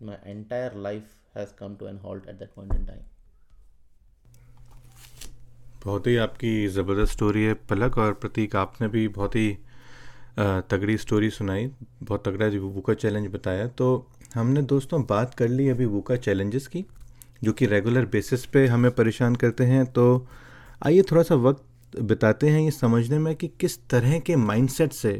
My 0.00 0.30
entire 0.30 0.74
life 0.78 1.02
has 1.36 1.48
come 1.58 1.74
to 1.76 1.86
an 1.88 1.98
halt 2.04 2.28
at 2.28 2.38
that 2.38 2.50
point 2.56 2.74
in 2.74 2.84
time 2.86 3.00
बहुत 5.84 6.06
ही 6.06 6.16
आपकी 6.18 6.66
ज़बरदस्त 6.68 7.12
स्टोरी 7.12 7.42
है, 7.42 7.54
पलक 7.54 7.98
और 7.98 8.12
प्रतीक। 8.14 8.56
आपने 8.56 8.88
भी 8.88 9.06
बहुत 9.10 9.36
ही 9.36 9.58
तगड़ी 10.38 10.96
स्टोरी 10.98 11.30
सुनाई, 11.30 11.66
बहुत 12.02 12.26
तगड़ा 12.26 12.46
वो 12.58 12.80
का 12.80 12.94
चैलेंज 12.94 13.26
बताया। 13.32 13.66
तो 13.68 13.86
हमने 14.34 14.62
दोस्तों 14.64 15.02
बात 15.06 15.34
कर 15.34 15.48
ली 15.48 15.68
अभी 15.68 15.86
वूका 15.86 16.16
चैलेंजेस 16.18 16.66
की, 16.66 16.84
जो 17.42 17.52
कि 17.52 17.66
रेगुलर 17.66 18.06
बेसिस 18.06 18.44
पे 18.46 18.66
हमें 18.66 18.90
परेशान 18.94 19.36
करते 19.36 19.64
हैं। 19.64 19.84
तो 19.86 20.26
आइए 20.86 21.02
थोड़ा 21.10 21.22
सा 21.22 21.34
वक्त 21.36 21.98
बिताते 22.02 22.48
हैं 22.48 22.60
ये 22.60 22.70
समझने 22.70 23.18
में 23.18 23.34
कि 23.36 23.48
किस 23.60 23.78
तरह 23.88 24.18
के 24.18 24.36
माइंडसेट 24.38 24.92
से 24.92 25.12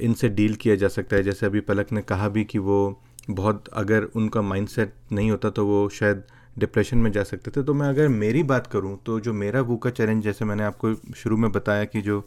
इनसे 0.00 0.28
डील 0.30 0.54
किया 0.56 0.76
जा 0.76 0.88
सकता 0.88 1.16
है। 1.16 1.22
जैसे 1.22 1.46
अभी 1.46 1.60
पलक 1.62 1.92
ने 1.92 2.02
कहा 2.02 2.28
भी 2.28 2.44
कि 2.44 2.58
वो 2.60 2.78
बहुत 3.28 3.68
अगर 3.72 4.02
उनका 4.16 4.42
माइंडसेट 4.42 4.94
नहीं 5.12 5.30
होता 5.30 5.50
तो 5.50 5.66
वो 5.66 5.88
शायद 5.90 6.22
डिप्रेशन 6.58 6.98
में 6.98 7.10
जा 7.12 7.22
सकते 7.24 7.50
थे। 7.50 7.62
तो 7.62 7.74
मैं 7.74 7.88
अगर 7.88 8.08
मेरी 8.08 8.42
बात 8.44 8.66
करूँ 8.66 8.96
तो 9.06 9.18
जो 9.20 9.32
मेरा 9.32 9.60
वो 9.60 9.76
का 9.76 9.90
चैलेंज 9.90 10.22
जैसे 10.24 10.44
मैंने 10.44 10.64
आपको 10.64 10.94
शुरू 11.14 11.36
में 11.36 11.50
बताया 11.52 11.84
कि 11.84 12.00
जो 12.00 12.24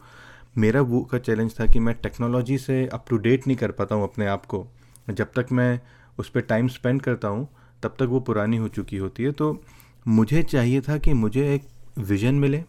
मेरा 0.57 0.81
वो 0.83 1.01
का 1.01 1.17
चैलेंज 1.19 1.59
था 1.59 1.65
कि 1.65 1.79
मैं 1.79 1.95
टेक्नोलॉजी 1.95 2.57
से 2.57 2.85
अप 2.87 3.05
टू 3.09 3.17
डेट 3.17 3.47
नहीं 3.47 3.57
कर 3.57 3.71
पाता 3.71 3.95
हूँ 3.95 4.03
अपने 4.03 4.27
आप 4.27 4.45
को। 4.45 4.65
जब 5.09 5.31
तक 5.35 5.51
मैं 5.51 5.79
उस 6.19 6.29
पर 6.29 6.41
टाइम 6.41 6.67
स्पेंड 6.67 7.01
करता 7.01 7.27
हूँ, 7.27 7.47
तब 7.83 7.95
तक 7.99 8.05
वो 8.05 8.19
पुरानी 8.19 8.57
हो 8.57 8.67
चुकी 8.69 8.97
होती 8.97 9.23
है। 9.23 9.31
तो 9.31 9.61
मुझे 10.05 10.43
चाहिए 10.43 10.81
था 10.81 10.97
कि 10.97 11.13
मुझे 11.13 11.53
एक 11.53 11.67
विज़न 11.99 12.35
मिले 12.35 12.63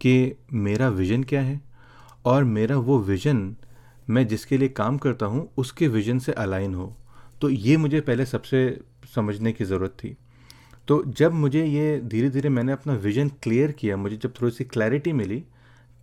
कि 0.00 0.36
मेरा 0.52 0.88
विज़न 0.90 1.22
क्या 1.24 1.40
है 1.40 1.60
और 2.24 2.44
मेरा 2.46 2.76
वो 2.78 2.98
विज़न 3.00 3.54
मैं 4.08 4.26
जिसके 4.28 4.58
लिए 4.58 4.68
काम 4.70 4.98
करता 4.98 5.26
हूँ, 5.26 5.48
उसके 5.56 5.88
विज़न 5.88 6.18
से 6.18 6.32
अलाइन 6.34 6.74
हो। 6.74 6.94
तो 7.40 7.48
ये 7.50 7.76
मुझे 7.76 8.00
पहले 8.00 8.26
सबसे 8.26 8.80
समझने 9.14 9.52
की 9.52 9.64
ज़रूरत 9.64 9.96
थी। 10.04 10.16
तो 10.88 11.02
जब 11.08 11.32
मुझे 11.32 11.64
ये 11.64 12.00
धीरे 12.00 12.28
धीरे 12.30 12.48
मैंने 12.48 12.72
अपना 12.72 12.92
विज़न 12.94 13.28
क्लियर 13.42 13.72
किया, 13.72 13.96
मुझे 13.96 14.16
जब 14.16 14.32
थोड़ी 14.40 14.52
सी 14.52 14.64
क्लैरिटी 14.64 15.12
मिली, 15.12 15.42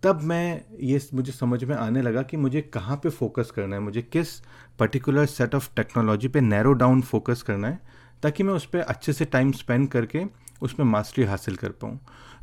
तब 0.02 0.20
मैं 0.22 0.62
ये 0.80 1.00
मुझे 1.14 1.32
समझ 1.32 1.62
में 1.64 1.74
आने 1.76 2.02
लगा 2.02 2.22
कि 2.22 2.36
मुझे 2.36 2.60
कहाँ 2.74 2.96
पे 2.96 3.08
फोकस 3.10 3.50
करना 3.50 3.76
है, 3.76 3.82
मुझे 3.82 4.02
किस 4.02 4.38
पर्टिकुलर 4.78 5.26
सेट 5.26 5.54
ऑफ़ 5.54 5.68
टेक्नोलॉजी 5.76 6.28
पे 6.28 6.40
नैरो 6.40 6.72
डाउन 6.72 7.00
फोकस 7.02 7.42
करना 7.42 7.68
है, 7.68 7.80
ताकि 8.22 8.42
मैं 8.42 8.54
उस 8.54 8.66
पर 8.66 8.78
अच्छे 8.78 9.12
से 9.12 9.24
टाइम 9.24 9.52
स्पेंड 9.52 9.88
करके 9.88 10.24
उसमें 10.62 10.86
मास्टरी 10.86 11.24
हासिल 11.24 11.56
कर 11.56 11.70
पाऊँ। 11.72 11.98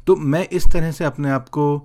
तो 0.08 0.16
मैं 0.16 0.48
इस 0.50 0.68
तरह 0.74 0.92
से 0.92 1.06
अपने 1.06 1.30
आप 1.30 1.50
को 1.50 1.78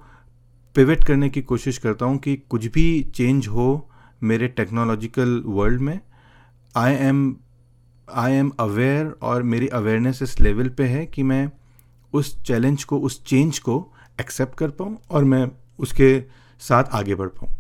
पिवट 0.76 1.04
करने 1.04 1.28
की 1.28 1.42
कोशिश 1.42 1.78
करता 1.78 2.06
हूँ 2.06 2.18
कि 2.18 2.36
कुछ 2.50 2.66
भी 2.66 3.02
चेंज 3.14 3.48
हो 3.48 3.88
मेरे 4.22 4.48
टेक्नोलॉजिकल 4.48 5.42
वर्ल्ड 5.46 5.80
में 5.80 5.98
I 6.76 6.94
am 6.94 7.36
I 8.08 8.32
am 8.32 8.50
aware 8.60 9.06
और 9.22 9.42
मेरी 9.42 9.68
अवेयरनेस 9.68 10.22
इस 10.22 10.38
लेवल 10.40 10.68
पे 10.68 10.84
है 10.84 11.04
कि 11.06 11.22
मैं 11.22 11.50
उस 12.12 12.42
चैलेंज 12.42 12.84
को, 12.84 12.98
उस 12.98 13.22
चेंज 13.24 13.58
को 13.58 13.92
एक्सेप्ट 14.20 14.54
कर 14.58 14.70
पाऊँ 14.70 14.98
और 15.10 15.24
मैं 15.24 15.50
उसके 15.78 16.20
साथ 16.60 16.84
आगे 16.92 17.14
बढ़ 17.14 17.28
पाऊँ। 17.28 17.50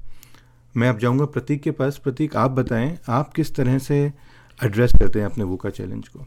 मैं 0.74 0.88
अब 0.88 0.98
जाऊँगा 0.98 1.24
प्रतीक 1.26 1.62
के 1.62 1.70
पास। 1.70 1.98
प्रतीक, 1.98 2.36
आप 2.36 2.50
बताएँ, 2.50 2.98
आप 3.08 3.32
किस 3.32 3.54
तरह 3.54 3.78
से 3.78 4.00
एड्रेस 4.58 4.92
करते 4.92 5.18
हैं 5.18 5.26
अपने 5.26 5.44
वो 5.44 5.56
का 5.56 5.70
चैलेंज 5.70 6.08
को? 6.08 6.26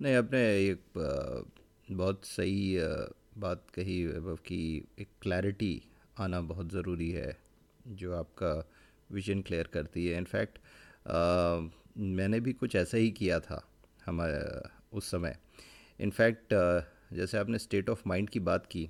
नहीं, 0.00 0.14
आपने 0.14 0.40
एक 0.58 0.82
बहुत 1.90 2.24
सही 2.24 2.76
बात 3.38 3.64
कही, 3.74 4.04
वैभव, 4.06 4.34
कि 4.36 4.84
एक 4.98 5.08
क्लैरिटी 5.22 5.82
आना 6.20 6.40
बहुत 6.40 6.72
ज़रूरी 6.72 7.10
है, 7.10 7.36
जो 7.88 8.14
आपका 8.16 8.68
विजन 9.10 9.40
क्लियर 9.40 9.68
करती 9.72 10.06
है। 10.06 10.18
इनफैक्ट 10.18 10.58
मैंने 11.08 12.40
भी 12.40 12.52
कुछ 12.52 12.76
ऐसा 12.76 12.96
ही 12.96 13.10
किया 13.10 13.38
था 13.40 13.62
हम 14.06 14.20
उस 14.92 15.10
समय। 15.10 15.36
इनफैक्ट 16.00 16.54
जैसे 17.12 17.38
आपने 17.38 17.58
स्टेट 17.58 17.90
ऑफ़ 17.90 18.02
माइंड 18.06 18.30
की 18.30 18.40
बात 18.40 18.66
की 18.66 18.88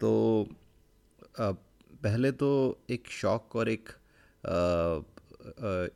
तो 0.00 0.48
पहले 1.40 2.30
तो 2.32 2.50
एक 2.90 3.08
शॉक 3.10 3.56
और 3.56 3.68
एक 3.68 3.88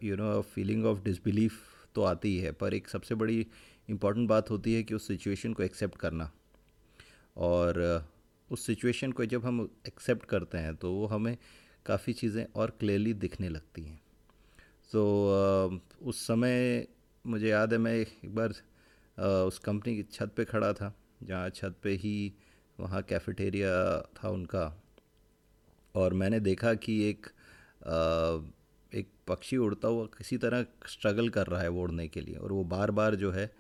you 0.05 0.17
know 0.17 0.41
feeling 0.45 0.87
of 0.87 1.03
disbelief 1.05 1.61
तो 1.95 2.03
आती 2.03 2.29
ही 2.29 2.38
है, 2.38 2.53
पर 2.53 2.75
एक 2.75 2.88
सबसे 2.88 3.15
बड़ी 3.15 3.47
इंपॉर्टेंट 3.88 4.29
बात 4.29 4.50
होती 4.50 4.75
है 4.75 4.83
कि 4.83 4.95
उस 4.95 5.07
सिचुएशन 5.09 5.53
को 5.53 5.62
एक्सेप्ट 5.62 5.97
करना। 5.97 6.31
और 7.37 8.09
उस 8.50 8.67
सिचुएशन 8.67 9.12
को 9.12 9.25
जब 9.26 9.45
हम 9.45 9.69
एक्सेप्ट 9.88 10.25
करते 10.26 10.59
हैं 10.59 10.75
तो 10.76 10.93
वो 10.93 11.07
हमें 11.07 11.37
काफ़ी 11.87 12.12
चीज़ें 12.12 12.45
और 12.57 12.71
क्लियरली 12.81 13.12
दिखने 13.15 13.49
लगती 13.49 13.83
हैं। 13.83 14.00
तो 14.90 15.81
उस 16.02 16.26
समय 16.26 16.87
मुझे 17.25 17.49
याद 17.49 17.73
है, 17.73 17.78
मैं 17.78 17.95
एक 17.95 18.35
बार 18.35 18.55
उस 19.47 19.59
कंपनी 19.59 19.95
की 19.97 20.02
छत 20.12 20.33
पे 20.37 20.45
खड़ा 20.45 20.73
था, 20.73 20.93
जहाँ 21.23 21.50
छत 21.50 21.76
पे 21.83 21.90
ही 21.95 22.33
वहाँ 22.78 23.02
कैफेटेरिया 23.02 23.71
था 24.16 24.28
उनका। 24.31 24.64
और 25.95 26.14
मैंने 26.14 26.40
देखा 26.40 26.75
कि 26.76 27.02
एक 27.09 27.26
एक 28.93 29.09
पक्षी 29.28 29.57
उड़ता 29.57 29.88
हुआ 29.88 30.05
किसी 30.16 30.37
तरह 30.38 30.64
स्ट्रगल 30.88 31.28
कर 31.28 31.47
रहा 31.47 31.61
है 31.62 31.69
वो 31.69 31.83
उड़ने 31.83 32.07
के 32.09 32.21
लिए 32.21 32.35
और 32.37 32.52
वो 32.52 32.64
बार 32.66 32.90
बार 32.90 33.14
जो 33.14 33.31
है 33.31 33.50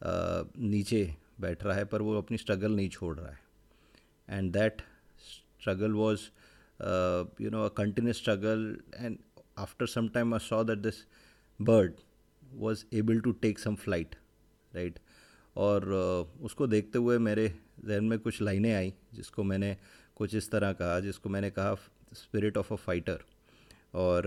नीचे 0.00 1.02
बैठ 1.40 1.64
रहा 1.64 1.76
है, 1.76 1.84
पर 1.84 2.02
वो 2.02 2.16
अपनी 2.18 2.38
स्ट्रगल 2.38 2.72
नहीं 2.72 2.88
छोड़ 2.88 3.16
रहा 3.18 3.30
है। 3.30 3.38
And 4.28 4.52
that 4.52 4.82
struggle 5.20 5.92
was 5.92 6.20
you 7.42 7.50
know 7.50 7.64
a 7.64 7.68
continuous 7.76 8.18
struggle 8.18 8.76
and 8.94 9.18
after 9.60 9.86
some 9.88 10.08
time 10.14 10.34
I 10.34 10.40
saw 10.40 10.62
that 10.64 10.78
this 10.80 11.04
bird 11.60 12.00
was 12.42 12.84
able 12.94 13.20
to 13.20 13.32
take 13.42 13.58
some 13.58 13.74
flight 13.76 14.14
right 14.72 14.98
और 15.56 15.82
uh, 15.82 16.44
उसको 16.44 16.66
देखते 16.66 16.98
हुए 16.98 17.18
मेरे 17.20 17.48
जहन 17.84 18.04
में 18.04 18.18
कुछ 18.18 18.40
लाइनें 18.42 18.72
आई 18.74 18.92
जिसको 19.14 19.42
मैंने 19.44 19.76
कुछ 20.16 20.34
इस 20.34 20.50
तरह 20.50 20.72
कहा 20.72 21.00
जिसको 21.00 21.28
मैंने 21.28 21.50
कहा 21.50 21.74
स्पिरिट 22.14 22.56
ऑफ़ 22.56 22.72
अ 22.72 22.76
फाइटर 22.76 23.24
और 23.94 24.24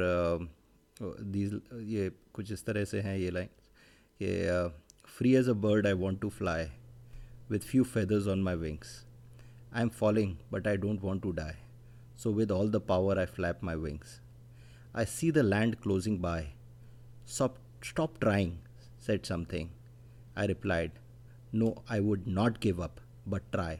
दीज 1.01 1.59
ये 1.89 2.09
कुछ 2.33 2.51
इस 2.51 2.65
तरह 2.65 2.85
से 2.85 3.01
हैं 3.01 3.17
ये 3.17 3.31
लाइन 3.31 3.49
कि 4.19 4.31
free 5.17 5.33
as 5.35 5.49
a 5.49 5.53
bird 5.65 5.87
I 5.87 5.93
want 5.93 6.21
to 6.21 6.29
fly 6.31 6.65
with 7.49 7.59
few 7.61 7.83
feathers 7.85 8.27
on 8.27 8.43
my 8.43 8.55
wings 8.55 9.03
I 9.73 9.81
am 9.81 9.89
falling 9.99 10.35
but 10.51 10.67
I 10.67 10.77
don't 10.77 11.01
want 11.01 11.23
to 11.23 11.31
die 11.31 11.53
so 12.23 12.33
with 12.33 12.51
all 12.51 12.71
the 12.71 12.81
power 12.87 13.19
I 13.19 13.25
flap 13.35 13.63
my 13.63 13.75
I 14.97 15.05
see 15.05 15.31
the 15.31 15.37
land 15.37 15.75
closing 15.75 16.19
by 16.19 16.53
stop 17.25 17.55
stop 17.81 18.19
trying 18.19 18.51
said 18.99 19.25
something. 19.25 19.69
I 20.37 20.45
replied 20.45 20.91
no 21.53 21.67
i 21.89 21.99
would 21.99 22.27
not 22.27 22.59
give 22.59 22.79
up 22.79 23.01
but 23.29 23.51
try 23.55 23.73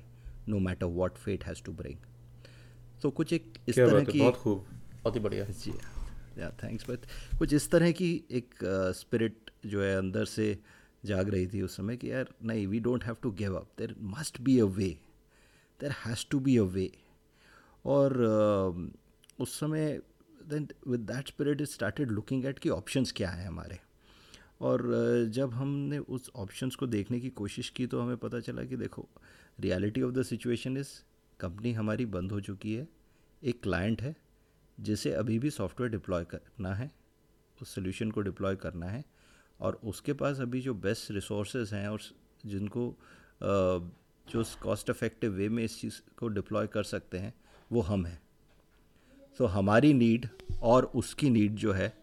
no 0.50 0.60
matter 0.60 0.86
what 0.86 1.18
fate 1.18 1.44
has 1.44 1.64
to 1.64 1.72
bring 1.72 1.98
तो 3.02 3.10
कुछ 3.12 3.34
एक 3.34 3.54
इस 3.70 3.76
तरह 3.76 4.04
की 4.04 4.20
बहुत 4.20 4.36
खूब 4.36 4.66
बहुत 5.04 5.16
ही 5.16 5.20
बढ़िया। 5.20 5.46
जी 5.46 5.72
या 6.42 6.50
थैंक्स 6.64 6.90
बट 6.90 7.06
कुछ 7.40 7.54
इस 7.54 7.70
तरह 7.72 7.92
की 7.92 8.24
एक 8.32 8.56
स्पिरिट 9.00 9.52
uh, 9.52 9.70
जो 9.70 9.82
है 9.84 9.96
अंदर 9.98 10.26
से 10.26 10.60
जाग 11.06 11.30
रही 11.30 11.48
थी 11.48 11.62
उस 11.62 11.78
समय 11.78 11.98
कि 11.98 12.12
यार 12.12 12.34
नहीं 12.44 12.68
we 12.68 12.80
don't 12.80 13.04
have 13.04 13.16
to 13.24 13.32
give 13.32 13.56
up 13.56 13.70
there 13.78 13.96
must 14.02 14.42
be 14.42 14.60
a 14.60 14.66
way 14.66 14.90
there 15.80 15.92
has 16.06 16.26
to 16.32 16.40
be 16.40 16.58
a 16.58 16.64
way 16.64 16.92
और 17.86 18.14
uh, 18.14 19.42
उस 19.42 19.60
समय 19.60 20.02
then 20.50 20.68
with 20.88 21.00
that 21.02 21.28
spirit 21.28 21.62
is 21.62 21.70
started 21.70 22.12
looking 22.12 22.46
at 22.46 22.60
कि 22.60 22.70
ऑप्शंस 22.70 23.12
क्या 23.12 23.30
हैं 23.30 23.48
हमारे। 23.48 23.80
और 24.62 24.84
जब 25.34 25.54
हमने 25.54 25.98
उस 25.98 26.30
ऑप्शंस 26.36 26.76
को 26.76 26.88
देखने 26.88 27.20
की 27.20 27.30
कोशिश 27.32 27.70
की 27.70 27.88
तो 27.88 28.02
हमें 28.02 28.18
पता 28.18 28.40
चला 28.40 28.64
कि 28.64 28.78
देखो 28.78 29.08
reality 29.60 30.02
of 30.02 30.12
the 30.12 30.24
situation 30.24 30.78
is 30.78 30.90
company 31.40 31.74
हमारी 31.74 32.06
बंद 32.06 32.32
हो 32.32 32.40
चुकी 32.42 32.74
है, 32.74 32.88
एक 33.44 33.62
क्लाइंट 33.64 34.02
है, 34.02 34.16
जिसे 34.78 35.12
अभी 35.14 35.40
भी 35.40 35.50
सॉफ्टवेयर 35.50 35.92
डिप्लॉय 35.92 36.26
करना 36.26 36.74
है, 36.76 36.92
उस 37.62 37.74
सोल्यूशन 37.76 38.12
को 38.12 38.22
डिप्लॉय 38.22 38.56
करना 38.56 38.86
है, 38.86 39.04
और 39.60 39.80
उसके 39.84 40.14
पास 40.14 40.40
अभी 40.40 40.62
जो 40.62 40.74
बेस्ट 40.74 41.12
रिसोर्सेज 41.12 41.74
हैं, 41.74 41.88
और 41.88 42.02
जिनको 42.46 42.96
जो 44.28 44.44
कॉस्ट 44.64 44.90
इफ़ेक्टिव 44.90 45.32
वे 45.32 45.50
में 45.50 45.64
इस 45.64 45.80
चीज़ 45.82 46.02
को 46.18 46.28
डिप्लॉय 46.28 46.68
कर 46.68 46.84
सकते 46.84 47.18
हैं, 47.18 47.34
वो 47.72 47.82
हम 47.82 48.06
हैं। 48.06 48.22
तो 49.38 49.46
हमारी 49.46 49.94
नीड 49.94 50.28
और 50.62 50.86
उसकी 50.96 51.30
नीड 51.30 51.56
जो 51.56 51.74
है 51.74 51.94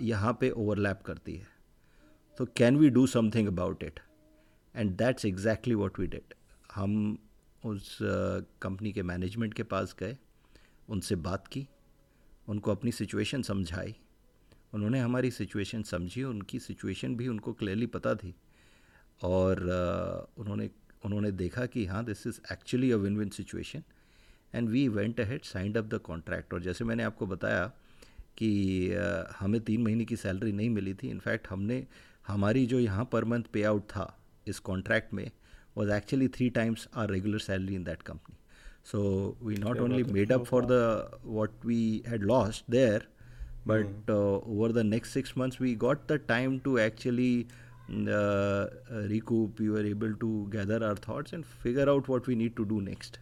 यहाँ 0.00 0.36
पे 0.40 0.50
ओवरलैप 0.50 1.02
करती 1.02 1.36
है। 1.36 1.46
तो 2.38 2.46
can 2.56 2.76
we 2.76 2.88
do 2.90 3.06
something 3.06 3.48
about 3.48 3.82
it 3.82 4.00
and 4.74 4.96
that's 4.96 5.24
exactly 5.24 5.74
what 5.74 5.98
we 6.00 6.06
did 6.06 6.34
हम 6.74 7.18
उस 7.64 7.98
कंपनी 8.62 8.92
के 8.92 9.02
मैनेजमेंट 9.02 9.54
के 9.54 9.62
पास 9.62 9.94
गए, 10.00 10.16
उनसे 10.88 11.16
बात 11.16 11.46
की, 11.46 11.66
उनको 12.48 12.70
अपनी 12.70 12.92
सिचुएशन 12.92 13.42
समझाई। 13.42 13.94
उन्होंने 14.74 15.00
हमारी 15.00 15.30
सिचुएशन 15.30 15.82
समझी, 15.82 16.22
उनकी 16.22 16.58
सिचुएशन 16.58 17.16
भी 17.16 17.28
उनको 17.28 17.52
क्लियरली 17.52 17.86
पता 17.86 18.14
थी। 18.14 18.34
और 19.20 19.60
उन्होंने 20.38 20.70
उन्होंने 21.04 21.30
देखा 21.32 21.66
कि 21.66 21.84
हाँ 21.86 22.04
this 22.04 22.26
is 22.26 22.40
actually 22.52 22.90
a 22.90 22.96
win 22.96 23.16
win 23.16 23.28
situation 23.30 23.82
and 24.54 24.68
we 24.68 24.86
went 24.88 25.20
ahead 25.20 25.44
signed 25.44 25.78
up 25.78 25.84
the 25.94 25.98
contract 26.10 26.54
और 26.54 26.62
जैसे 26.62 26.84
मैंने 26.84 27.02
आपको 27.02 27.26
बताया 27.26 27.66
कि 28.38 28.50
हमें 29.38 29.60
तीन 29.64 29.82
महीने 29.82 30.04
की 30.04 30.16
सैलरी 30.16 30.52
नहीं 30.52 30.70
मिली 30.70 30.94
थी 30.94 31.10
इनफैक्ट 31.10 31.48
हमने 31.50 31.84
हमारी 32.26 32.66
जो 32.66 32.80
यहाँ 32.80 33.08
पर 33.12 33.24
मंथ 33.24 33.44
पे 33.52 33.62
आउट 33.64 33.82
था 33.90 34.12
इस 34.48 34.58
कॉन्ट्रैक्ट 34.68 35.14
में 35.14 35.30
was 35.76 35.90
actually 35.90 36.28
three 36.36 36.50
times 36.50 36.88
our 36.94 37.06
regular 37.06 37.38
salary 37.38 37.76
in 37.76 37.84
that 37.84 38.02
company. 38.04 38.36
So 38.82 39.36
we 39.40 39.56
not 39.56 39.78
only 39.78 40.02
made 40.04 40.32
up 40.32 40.46
for 40.46 40.62
the 40.62 40.82
what 41.22 41.52
we 41.64 42.02
had 42.06 42.22
lost 42.22 42.64
there, 42.68 43.02
but 43.66 43.86
mm. 43.86 44.16
uh, 44.16 44.52
over 44.54 44.72
the 44.72 44.84
next 44.84 45.12
six 45.12 45.36
months 45.36 45.58
we 45.58 45.74
got 45.74 46.06
the 46.08 46.18
time 46.18 46.60
to 46.60 46.78
actually 46.78 47.48
uh, 47.90 48.12
uh, 48.12 48.68
recoup. 49.14 49.60
We 49.60 49.70
were 49.70 49.84
able 49.84 50.14
to 50.24 50.48
gather 50.50 50.82
our 50.84 50.96
thoughts 51.08 51.32
and 51.32 51.44
figure 51.44 51.88
out 51.90 52.08
what 52.08 52.26
we 52.26 52.36
need 52.36 52.56
to 52.56 52.64
do 52.64 52.80
next. 52.80 53.18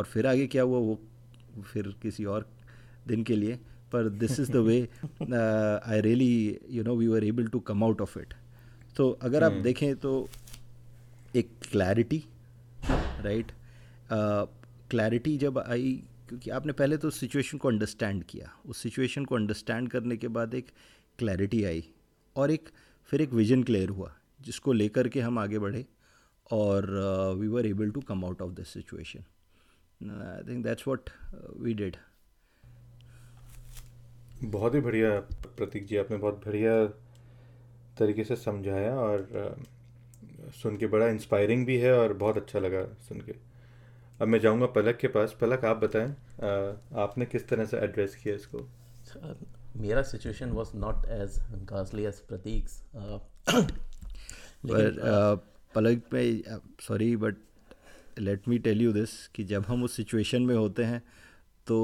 और 0.00 0.04
फिर 0.06 0.26
आगे 0.26 0.46
क्या 0.46 0.62
हुआ 0.62 0.78
वो 0.78 0.98
फिर 1.72 1.94
किसी 2.02 2.24
और 2.24 2.48
दिन 3.08 3.22
के 3.22 3.36
लिए। 3.36 3.58
पर 3.92 4.08
this 4.18 4.38
is 4.40 4.50
the 4.52 4.56
way 4.66 4.76
I 5.22 6.00
really 6.00 6.58
you 6.70 6.82
know 6.84 6.96
we 6.96 7.06
are 7.16 7.24
able 7.24 7.46
to 7.46 7.60
come 7.70 7.84
out 7.84 8.00
of 8.00 8.18
it 8.18 8.34
तो 8.96 9.10
अगर 9.22 9.44
आप 9.44 9.52
देखें 9.62 9.94
तो 9.96 10.12
एक 11.36 11.50
क्लैरिटी 11.70 12.22
राइट 13.24 13.52
क्लैरिटी 14.90 15.36
जब 15.38 15.58
आई 15.58 15.92
क्योंकि 16.28 16.50
आपने 16.50 16.72
पहले 16.72 16.96
तो 16.96 17.10
सिचुएशन 17.10 17.58
को 17.58 17.68
अंडरस्टैंड 17.68 18.22
किया। 18.24 18.52
उस 18.66 18.82
सिचुएशन 18.82 19.24
को 19.24 19.34
अंडरस्टैंड 19.34 19.88
करने 19.88 20.16
के 20.16 20.28
बाद 20.28 20.54
एक 20.54 20.66
क्लैरिटी 21.18 21.62
आई 21.64 21.82
और 22.36 22.50
एक 22.50 22.68
फिर 23.10 23.22
एक 23.22 23.32
विजन 23.32 23.62
क्लियर 23.62 23.88
हुआ 23.88 24.14
जिसको 24.40 24.72
लेकर 24.72 25.08
के 25.08 25.20
हम 25.20 25.38
आगे 25.38 25.58
बढ़े 25.58 25.84
और 26.50 26.90
we 27.38 27.48
were 27.48 27.66
able 27.66 27.90
to 27.90 28.00
come 28.00 28.24
out 28.24 28.42
of 28.42 28.52
this 28.52 28.68
situation 28.68 29.24
I 30.02 30.48
think 30.48 30.64
that's 30.64 30.88
what 30.88 31.10
we 31.60 31.74
did 31.74 31.96
बहुत 34.44 34.74
ही 34.74 34.80
बढ़िया 34.80 35.20
प्रतीक 35.56 35.86
जी 35.86 35.96
आपने 35.96 36.16
बहुत 36.16 36.42
बढ़िया 36.46 36.86
तरीके 37.98 38.24
से 38.24 38.36
समझाया 38.36 38.94
और 38.94 39.26
uh, 39.40 40.52
सुन 40.54 40.76
के 40.76 40.86
बड़ा 40.86 41.06
इंस्पायरिंग 41.06 41.66
भी 41.66 41.78
है 41.78 41.92
और 41.98 42.12
बहुत 42.12 42.36
अच्छा 42.36 42.58
लगा 42.58 42.84
सुन 42.84 43.20
के। 43.20 43.34
अब 44.20 44.28
मैं 44.28 44.38
जाऊँगा 44.40 44.66
पलक 44.66 44.96
के 44.96 45.08
पास। 45.08 45.36
पलक 45.40 45.64
आप 45.64 45.76
बताएँ 45.76 46.10
आपने 46.94 47.26
किस 47.26 47.48
तरह 47.48 47.64
से 47.64 47.76
एड्रेस 47.76 48.16
किया 48.16 48.34
इसको? 48.34 48.68
मेरा 49.76 50.02
सिचुएशन 50.02 50.50
वाज 50.50 50.66
नॉट 50.74 51.04
एज 51.06 51.38
गासली 51.64 52.04
एज 52.04 52.20
प्रतीक्स 52.20 52.82
पलक 55.74 56.02
में 56.12 56.42
sorry 56.80 57.16
but 57.16 57.36
let 58.20 58.48
me 58.48 58.58
tell 58.58 58.82
you 58.82 58.92
this 58.92 59.26
कि 59.26 59.44
जब 59.44 59.64
हम 59.68 59.82
उस 59.82 59.96
सिचुएशन 59.96 60.42
में 60.42 60.54
होते 60.54 60.82
हैं 60.82 61.02
तो 61.66 61.76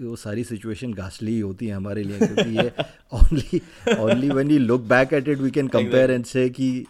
वो 0.00 0.16
सारी 0.16 0.44
सिचुएशन 0.44 0.92
घासली 0.92 1.32
ही 1.32 1.40
होती 1.40 1.66
है 1.66 1.74
हमारे 1.74 2.02
लिए 2.02 2.18
क्योंकि 2.18 2.58
ये 2.58 2.72
only 3.12 3.60
only 3.98 4.30
when 4.30 4.50
you 4.50 4.58
look 4.58 4.80
back 4.80 5.12
at 5.12 5.28
it 5.28 5.38
we 5.38 5.50
can 5.50 5.68
compare 5.68 6.10
and 6.10 6.24
say 6.24 6.50
कि 6.50 6.86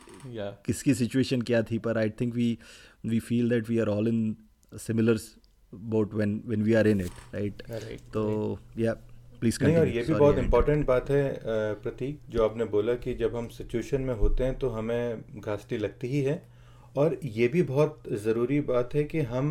किसकी 0.67 0.95
सिचुएशन 0.95 1.43
क्या 1.43 1.63
थी 1.63 1.79
पर 1.79 1.99
I 1.99 2.11
think 2.11 2.35
we 2.35 2.59
we 3.07 3.21
feel 3.21 3.51
that 3.51 3.69
we 3.69 3.79
are 3.79 3.87
all 3.87 4.09
in 4.09 4.37
similar 4.75 5.19
boat 5.75 6.15
when 6.15 6.43
when 6.47 6.63
we 6.63 6.73
are 6.73 6.87
in 6.87 7.01
it 7.01 7.35
right 7.35 7.63
तो 8.01 8.59
या 8.79 8.93
please 9.41 9.65
नहीं 9.65 9.77
और 9.77 9.89
ये 9.89 10.03
भी 10.03 10.15
बहुत 10.15 10.39
इंपॉर्टेंट 10.39 10.87
बात 10.87 11.11
है 11.11 11.41
प्रतीक 11.75 12.21
जो 12.31 12.45
आपने 12.45 12.65
बोला 12.65 12.95
कि 12.95 13.15
जब 13.15 13.37
हम 13.37 13.49
सिचुएशन 13.49 14.01
में 14.01 14.15
होते 14.15 14.45
हैं 14.45 14.59
तो 14.59 14.69
हमें 14.69 15.25
घासटी 15.41 15.79
लगती 15.79 16.09
ही 16.09 16.21
है। 16.21 16.52
और 16.97 17.19
ये 17.25 17.49
भी 17.49 17.63
बहुत 17.65 18.03
ज़रूरी 18.23 18.61
बात 18.63 18.95
है 18.95 19.05
कि 19.05 19.21
हम 19.29 19.49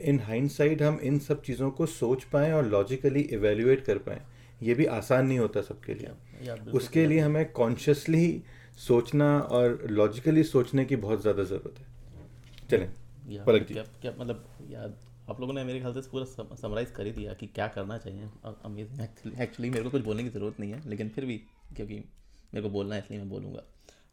इन 0.00 0.18
हाइंडसाइड 0.20 0.82
हम 0.82 0.98
इन 1.02 1.18
सब 1.20 1.42
चीज़ों 1.42 1.70
को 1.70 1.86
सोच 1.88 2.24
पाएँ 2.24 2.52
और 2.52 2.66
लॉजिकली 2.66 3.20
इवेल्युएट 3.32 3.84
कर 3.84 3.98
पाएँ। 3.98 4.20
ये 4.62 4.74
भी 4.74 4.84
आसान 4.86 5.26
नहीं 5.26 5.38
होता 5.38 5.62
सबके 5.62 5.94
लिए। 5.94 6.70
उसके 6.72 7.06
लिए 7.06 7.18
हमें 7.20 7.50
कॉन्शियसली 7.52 8.42
सोचना 8.78 9.38
और 9.38 9.86
लॉजिकली 9.90 10.42
सोचने 10.44 10.84
की 10.84 10.96
बहुत 10.98 11.22
ज़्यादा 11.22 11.44
ज़रूरत 11.44 11.78
है। 11.78 12.68
चलें 12.68 13.44
पलक 13.46 13.66
जी। 13.68 13.74
क्या 13.74 14.12
मतलब 14.18 14.44
यार 14.70 14.94
आप 15.30 15.40
लोगों 15.40 15.54
ने 15.54 15.64
मेरे 15.64 15.80
ख्याल 15.80 15.92
से 15.94 16.00
पूरा 16.10 16.56
समराइज 16.56 16.90
कर 16.90 17.06
ही 17.06 17.12
दिया 17.12 17.32
कि 17.34 17.46
क्या 17.48 17.66
करना 17.68 17.98
चाहिए। 17.98 18.28
अमेजिंग 18.64 19.00
एक्चुअली 19.40 19.70
मेरे 19.70 19.84
को 19.84 19.90
कुछ 19.90 20.02
बोलने 20.02 20.22
की 20.22 20.30
ज़रूरत 20.30 20.60
नहीं 20.60 20.72
है 20.72 20.88
लेकिन 20.88 21.08
फिर 21.08 21.24
भी 21.24 21.36
क्योंकि 21.76 21.94
मेरे 21.94 22.62
को 22.62 22.70
बोलना 22.70 22.94
है 22.94 23.00
इसलिए 23.00 23.20
मैं 23.20 23.28
बोलूँगा 23.28 23.62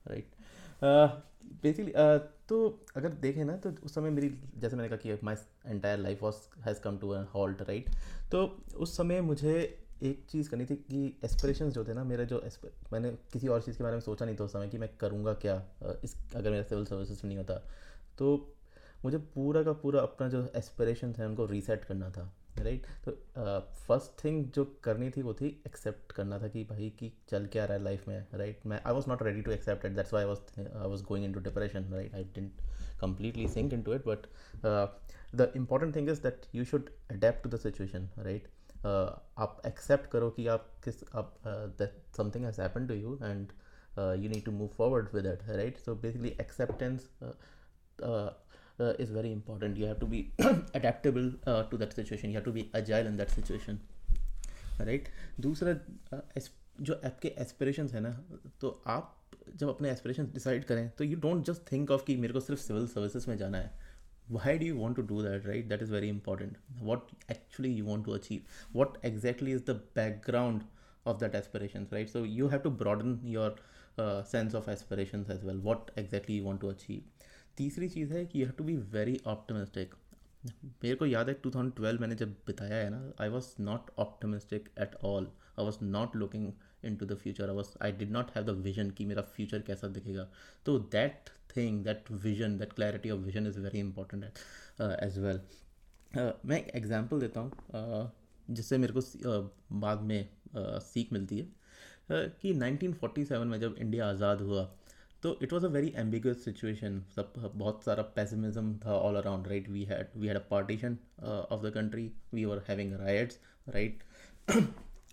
राइट 0.05 0.25
बेसिकली 1.63 1.91
तो 2.49 2.57
अगर 2.97 3.09
देखें 3.23 3.43
ना 3.45 3.55
तो 3.57 3.71
उस 3.85 3.95
समय 3.95 4.09
मेरी, 4.09 4.29
जैसे 4.57 4.75
मैंने 4.75 4.89
कहा 4.89 4.97
कि 4.97 5.19
my 5.23 5.35
entire 5.65 5.99
life 5.99 6.23
was 6.23 6.35
has 6.61 6.79
come 6.79 6.97
to 6.97 7.13
halt 7.33 7.61
right 7.61 7.89
तो 8.31 8.45
उस 8.77 8.95
समय 8.97 9.21
मुझे 9.21 9.53
एक 10.03 10.25
चीज़ 10.29 10.49
करनी 10.49 10.65
थी 10.65 10.75
कि 10.75 11.19
एस्परेशन 11.23 11.69
जो 11.69 11.83
थे 11.85 11.93
ना, 11.93 12.03
मेरे 12.03 12.25
जो 12.25 12.41
मैंने 12.93 13.11
किसी 13.33 13.47
और 13.47 13.61
चीज़ 13.61 13.77
के 13.77 13.83
बारे 13.83 13.95
में 13.95 14.01
सोचा 14.01 14.25
नहीं 14.25 14.35
था 14.35 14.43
उस 14.43 14.53
समय 14.53 14.67
कि 14.69 14.77
मैं 14.77 14.89
करूँगा 14.99 15.33
क्या 15.33 15.55
इस, 16.03 16.15
अगर 16.35 16.51
मेरा 16.51 16.63
सिविल 16.63 16.85
सर्विसेज़ 16.85 17.25
नहीं 17.25 17.37
होता। 17.37 17.53
तो 18.17 18.55
मुझे 19.05 19.17
पूरा 19.35 19.63
का 19.63 19.73
पूरा 19.73 20.01
अपना 20.01 20.27
जो 20.29 20.45
एस्परेशन 20.55 21.13
है, 21.17 21.27
उनको 21.27 21.45
रीसेट 21.45 21.83
करना 21.85 22.09
था। 22.09 22.31
राइट 22.57 22.85
तो 23.05 23.11
फ़र्स्ट 23.87 24.23
थिंग 24.23 24.43
जो 24.51 24.63
करनी 24.83 25.09
थी 25.09 25.21
वो 25.21 25.33
थी 25.33 25.47
एक्सेप्ट 25.67 26.11
करना 26.11 26.39
था 26.39 26.47
कि 26.47 26.63
भाई 26.63 26.89
कि 26.99 27.11
चल 27.29 27.45
क्या 27.45 27.65
रहा 27.65 27.77
है 27.77 27.83
लाइफ 27.83 28.07
में 28.07 28.25
राइट 28.33 28.65
मैं 28.65 28.81
I 28.85 28.93
was 28.93 29.09
not 29.09 29.23
ready 29.23 29.41
to 29.41 29.51
accept 29.51 29.85
it 29.85 29.91
that's 29.91 30.13
why 30.13 30.23
I 30.23 30.87
was 30.87 31.03
going 31.03 31.25
in 31.25 31.33
to 31.33 31.39
depression 31.39 31.93
right 31.93 32.15
I 32.15 32.23
did 32.35 32.61
completely 33.01 33.47
sink 33.47 33.73
in 33.73 33.81
to 33.81 33.93
it 33.93 34.07
but 34.07 34.27
the 35.35 35.51
important 35.55 35.95
thing 35.95 36.09
is 36.09 36.21
that 36.23 36.47
you 36.55 36.65
should 36.65 36.89
adapt 37.11 37.43
to 37.43 37.49
the 37.49 37.59
situation 37.59 38.09
right 38.17 38.47
आप 38.85 39.61
accept 39.65 40.09
करो 40.11 40.29
कि 40.29 40.47
आप 40.47 40.69
किस, 40.83 41.03
आप 41.15 41.35
something 42.17 42.45
has 42.45 42.61
happen 42.61 42.87
to 42.87 42.93
you 42.93 43.19
and 43.23 43.51
you 44.23 44.29
need 44.29 44.45
to 44.45 44.51
move 44.51 44.67
forward 44.77 45.07
with 45.13 45.23
that 45.23 45.43
right 45.49 45.77
so 45.77 45.95
basically 45.95 46.29
acceptance 46.41 47.09
uh, 48.79 48.93
is 48.99 49.09
very 49.09 49.31
important. 49.31 49.77
You 49.77 49.85
have 49.85 49.99
to 49.99 50.05
be 50.05 50.31
adaptable 50.73 51.31
uh, 51.45 51.63
to 51.63 51.77
that 51.77 51.93
situation. 51.93 52.29
You 52.29 52.35
have 52.35 52.45
to 52.45 52.51
be 52.51 52.69
agile 52.73 53.07
in 53.07 53.17
that 53.17 53.31
situation. 53.31 53.79
Right 54.81 55.07
दूसरा 55.39 55.73
uh, 56.13 56.49
जो 56.81 56.93
आपके 57.05 57.27
aspiration 57.37 57.87
है 57.93 57.99
ना 57.99 58.09
तो 58.61 58.69
आप 58.87 59.15
जब 59.55 59.69
अपने 59.69 59.89
aspiration 59.91 60.25
decide 60.33 60.63
करें 60.65 60.89
तो 60.97 61.03
you 61.03 61.17
don't 61.19 61.45
just 61.45 61.71
think 61.71 61.91
of 61.91 62.03
कि 62.05 62.15
मेरे 62.17 62.33
को 62.33 62.39
सिर्फ़ 62.39 62.61
सिविल 62.61 62.87
सर्विसेज़ 62.87 63.29
में 63.29 63.37
जाना 63.37 63.57
है। 63.57 63.71
Why 64.31 64.57
do 64.57 64.65
you 64.65 64.75
want 64.75 64.95
to 64.95 65.01
do 65.01 65.21
that 65.23 65.45
right 65.45 65.67
that 65.69 65.81
is 65.81 65.91
very 65.91 66.09
important 66.09 66.57
what 66.81 67.09
actually 67.31 67.73
you 67.73 67.85
want 67.85 68.05
to 68.05 68.11
achieve 68.11 68.77
what 68.77 68.97
exactly 69.05 69.51
is 69.51 69.63
the 69.67 69.75
background 69.95 70.61
of 71.05 71.19
that 71.19 71.35
aspiration 71.35 71.87
right 71.93 72.09
so 72.09 72.23
you 72.25 72.47
have 72.47 72.59
to 72.59 72.69
broaden 72.83 73.19
your 73.25 73.55
sense 74.31 74.55
of 74.55 74.69
aspiration 74.69 75.25
as 75.31 75.43
well 75.45 75.57
what 75.61 75.91
exactly 75.97 76.37
you 76.37 76.43
want 76.43 76.61
to 76.61 76.67
achieve 76.67 77.01
तीसरी 77.59 77.89
चीज़ 77.89 78.13
है 78.13 78.25
कि 78.25 78.41
you 78.41 78.45
have 78.45 78.53
to 78.57 78.63
be 78.63 78.75
very 78.91 79.19
optimistic 79.27 79.95
मेरे 80.45 80.95
को 80.95 81.05
याद 81.05 81.29
है 81.29 81.35
2012 81.41 81.99
मैंने 82.01 82.15
जब 82.15 82.29
बिताया 82.47 82.75
है 82.75 82.89
ना 82.89 83.01
I 83.21 83.29
was 83.29 83.45
not 83.61 83.89
optimistic 83.99 84.69
at 84.79 84.95
all 85.05 85.27
I 85.59 85.65
was 85.65 85.77
not 85.83 86.15
looking 86.15 86.51
in 86.85 86.95
to 86.95 87.05
the 87.05 87.15
future 87.15 87.49
I 87.49 87.55
was 87.55 87.67
I 87.81 87.91
did 87.91 88.11
not 88.11 88.31
have 88.35 88.45
the 88.45 88.57
vision 88.59 88.91
कि 88.91 89.05
मेरा 89.05 89.21
फ्यूचर 89.35 89.61
कैसा 89.61 89.87
दिखेगा. 89.87 90.27
तो 90.65 90.77
that 90.91 91.29
thing 91.55 91.83
that 91.83 92.11
vision 92.23 92.57
that 92.57 92.73
clarity 92.73 93.09
of 93.09 93.19
vision 93.21 93.47
is 93.47 93.59
very 93.59 93.79
important 93.79 94.23
as 94.81 95.19
well 95.19 95.41
मैं 96.15 96.57
एक 96.57 96.75
example 96.75 97.19
देता 97.19 97.39
हूँ 97.39 97.51
uh, 97.51 98.09
जिससे 98.49 98.77
मेरे 98.77 98.93
को 98.93 99.01
uh, 99.01 99.49
बाद 99.81 100.01
में 100.01 100.29
uh, 100.29 100.79
सीख 100.81 101.13
मिलती 101.13 101.37
है 101.39 101.45
uh, 101.45 102.41
कि 102.41 102.53
1947 102.53 103.45
में 103.45 103.59
जब 103.59 103.75
इंडिया 103.79 104.07
आज़ाद 104.09 104.41
हुआ 104.41 104.63
तो 105.23 105.37
it 105.43 105.53
was 105.53 105.65
a 105.65 105.69
very 105.69 105.93
ambiguous 105.97 106.43
situation 106.45 107.01
सब, 107.15 107.33
बहुत 107.55 107.83
सारा 107.83 108.03
पेसिमिज्म 108.15 108.77
था 108.85 108.93
all 108.97 109.15
around 109.15 109.47
right 109.47 109.69
we 109.69 109.83
had 109.85 110.07
we 110.17 110.27
had 110.27 110.37
a 110.37 110.45
partition 110.49 110.97
of 111.23 111.65
the 111.65 111.71
country 111.75 112.11
we 112.33 112.45
were 112.45 112.63
having 112.67 112.93
riots 112.99 113.39
right 113.69 114.03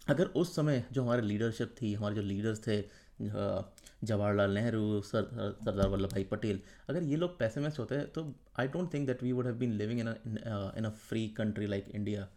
अगर 0.08 0.26
उस 0.36 0.54
समय 0.56 0.84
जो 0.92 1.02
हमारे 1.02 1.22
लीडरशिप 1.22 1.74
थी, 1.80 1.92
हमारे 1.94 2.14
जो 2.14 2.22
लीडर्स 2.22 2.66
थे 2.66 2.80
जवाहरलाल 3.20 4.50
नेहरू, 4.54 5.00
सर 5.02 5.24
सरदार 5.64 5.88
वल्लभ 5.88 6.10
भाई 6.10 6.24
पटेल, 6.24 6.60
अगर 6.88 7.02
ये 7.02 7.16
लोग 7.16 7.38
पैसेमिस्ट 7.38 7.78
होते 7.78 7.98
तो 8.14 8.24
I 8.58 8.68
don't 8.68 8.92
think 8.94 9.06
that 9.06 9.22
we 9.22 9.32
would 9.32 9.46
have 9.46 9.54
been 9.56 9.72
living 9.72 10.00
in 10.00 10.08
in 10.08 10.84
a 10.84 10.90
free 11.08 11.26
country 11.38 11.66
like 11.66 11.88
India 11.94 12.28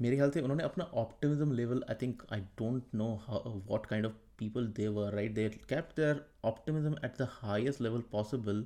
मेरे 0.00 0.16
ख्याल 0.16 0.30
से 0.30 0.40
उन्होंने 0.40 0.64
अपना 0.64 0.84
optimism 1.02 1.52
level 1.52 1.82
I 1.90 1.94
think 2.02 2.22
I 2.32 2.40
don't 2.58 2.94
know 2.94 3.08
what 3.28 3.86
kind 3.86 4.06
of 4.06 4.12
people 4.42 4.68
they 4.78 4.88
were 4.98 5.10
right 5.18 5.34
they 5.34 5.48
kept 5.72 5.96
their 5.96 6.16
optimism 6.52 6.98
at 7.02 7.16
the 7.22 7.28
highest 7.38 7.80
level 7.80 8.02
possible 8.16 8.62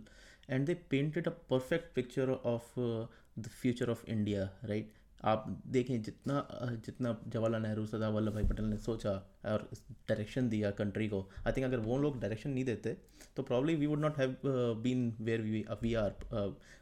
and 0.48 0.66
they 0.66 0.76
painted 0.94 1.26
a 1.26 1.34
perfect 1.52 1.94
picture 1.94 2.30
of 2.54 2.62
uh, 2.78 3.06
the 3.36 3.52
future 3.60 3.90
of 3.96 4.04
india 4.16 4.50
right? 4.72 4.98
आप 5.24 5.44
देखें 5.74 6.02
जितना 6.02 6.36
जितना 6.84 7.10
जवाहरलाल 7.32 7.62
नेहरू 7.62 7.84
सरदार 7.86 8.10
वल्लभ 8.12 8.34
भाई 8.34 8.44
पटेल 8.44 8.64
ने 8.66 8.76
सोचा 8.86 9.10
और 9.50 9.68
direction 10.08 10.48
दिया 10.48 10.70
country 10.80 11.08
को 11.08 11.20
आई 11.46 11.52
थिंक 11.56 11.66
अगर 11.66 11.80
वो 11.80 11.98
लोग 12.04 12.20
डायरेक्शन 12.20 12.50
नहीं 12.50 12.64
देते 12.64 12.96
तो 13.36 13.42
probably 13.50 13.74
we 13.82 13.86
would 13.86 14.00
not 14.00 14.18
have 14.18 14.36
been 14.82 15.12
where 15.20 15.40
we 15.40 15.64
we 15.82 15.94
are 16.02 16.14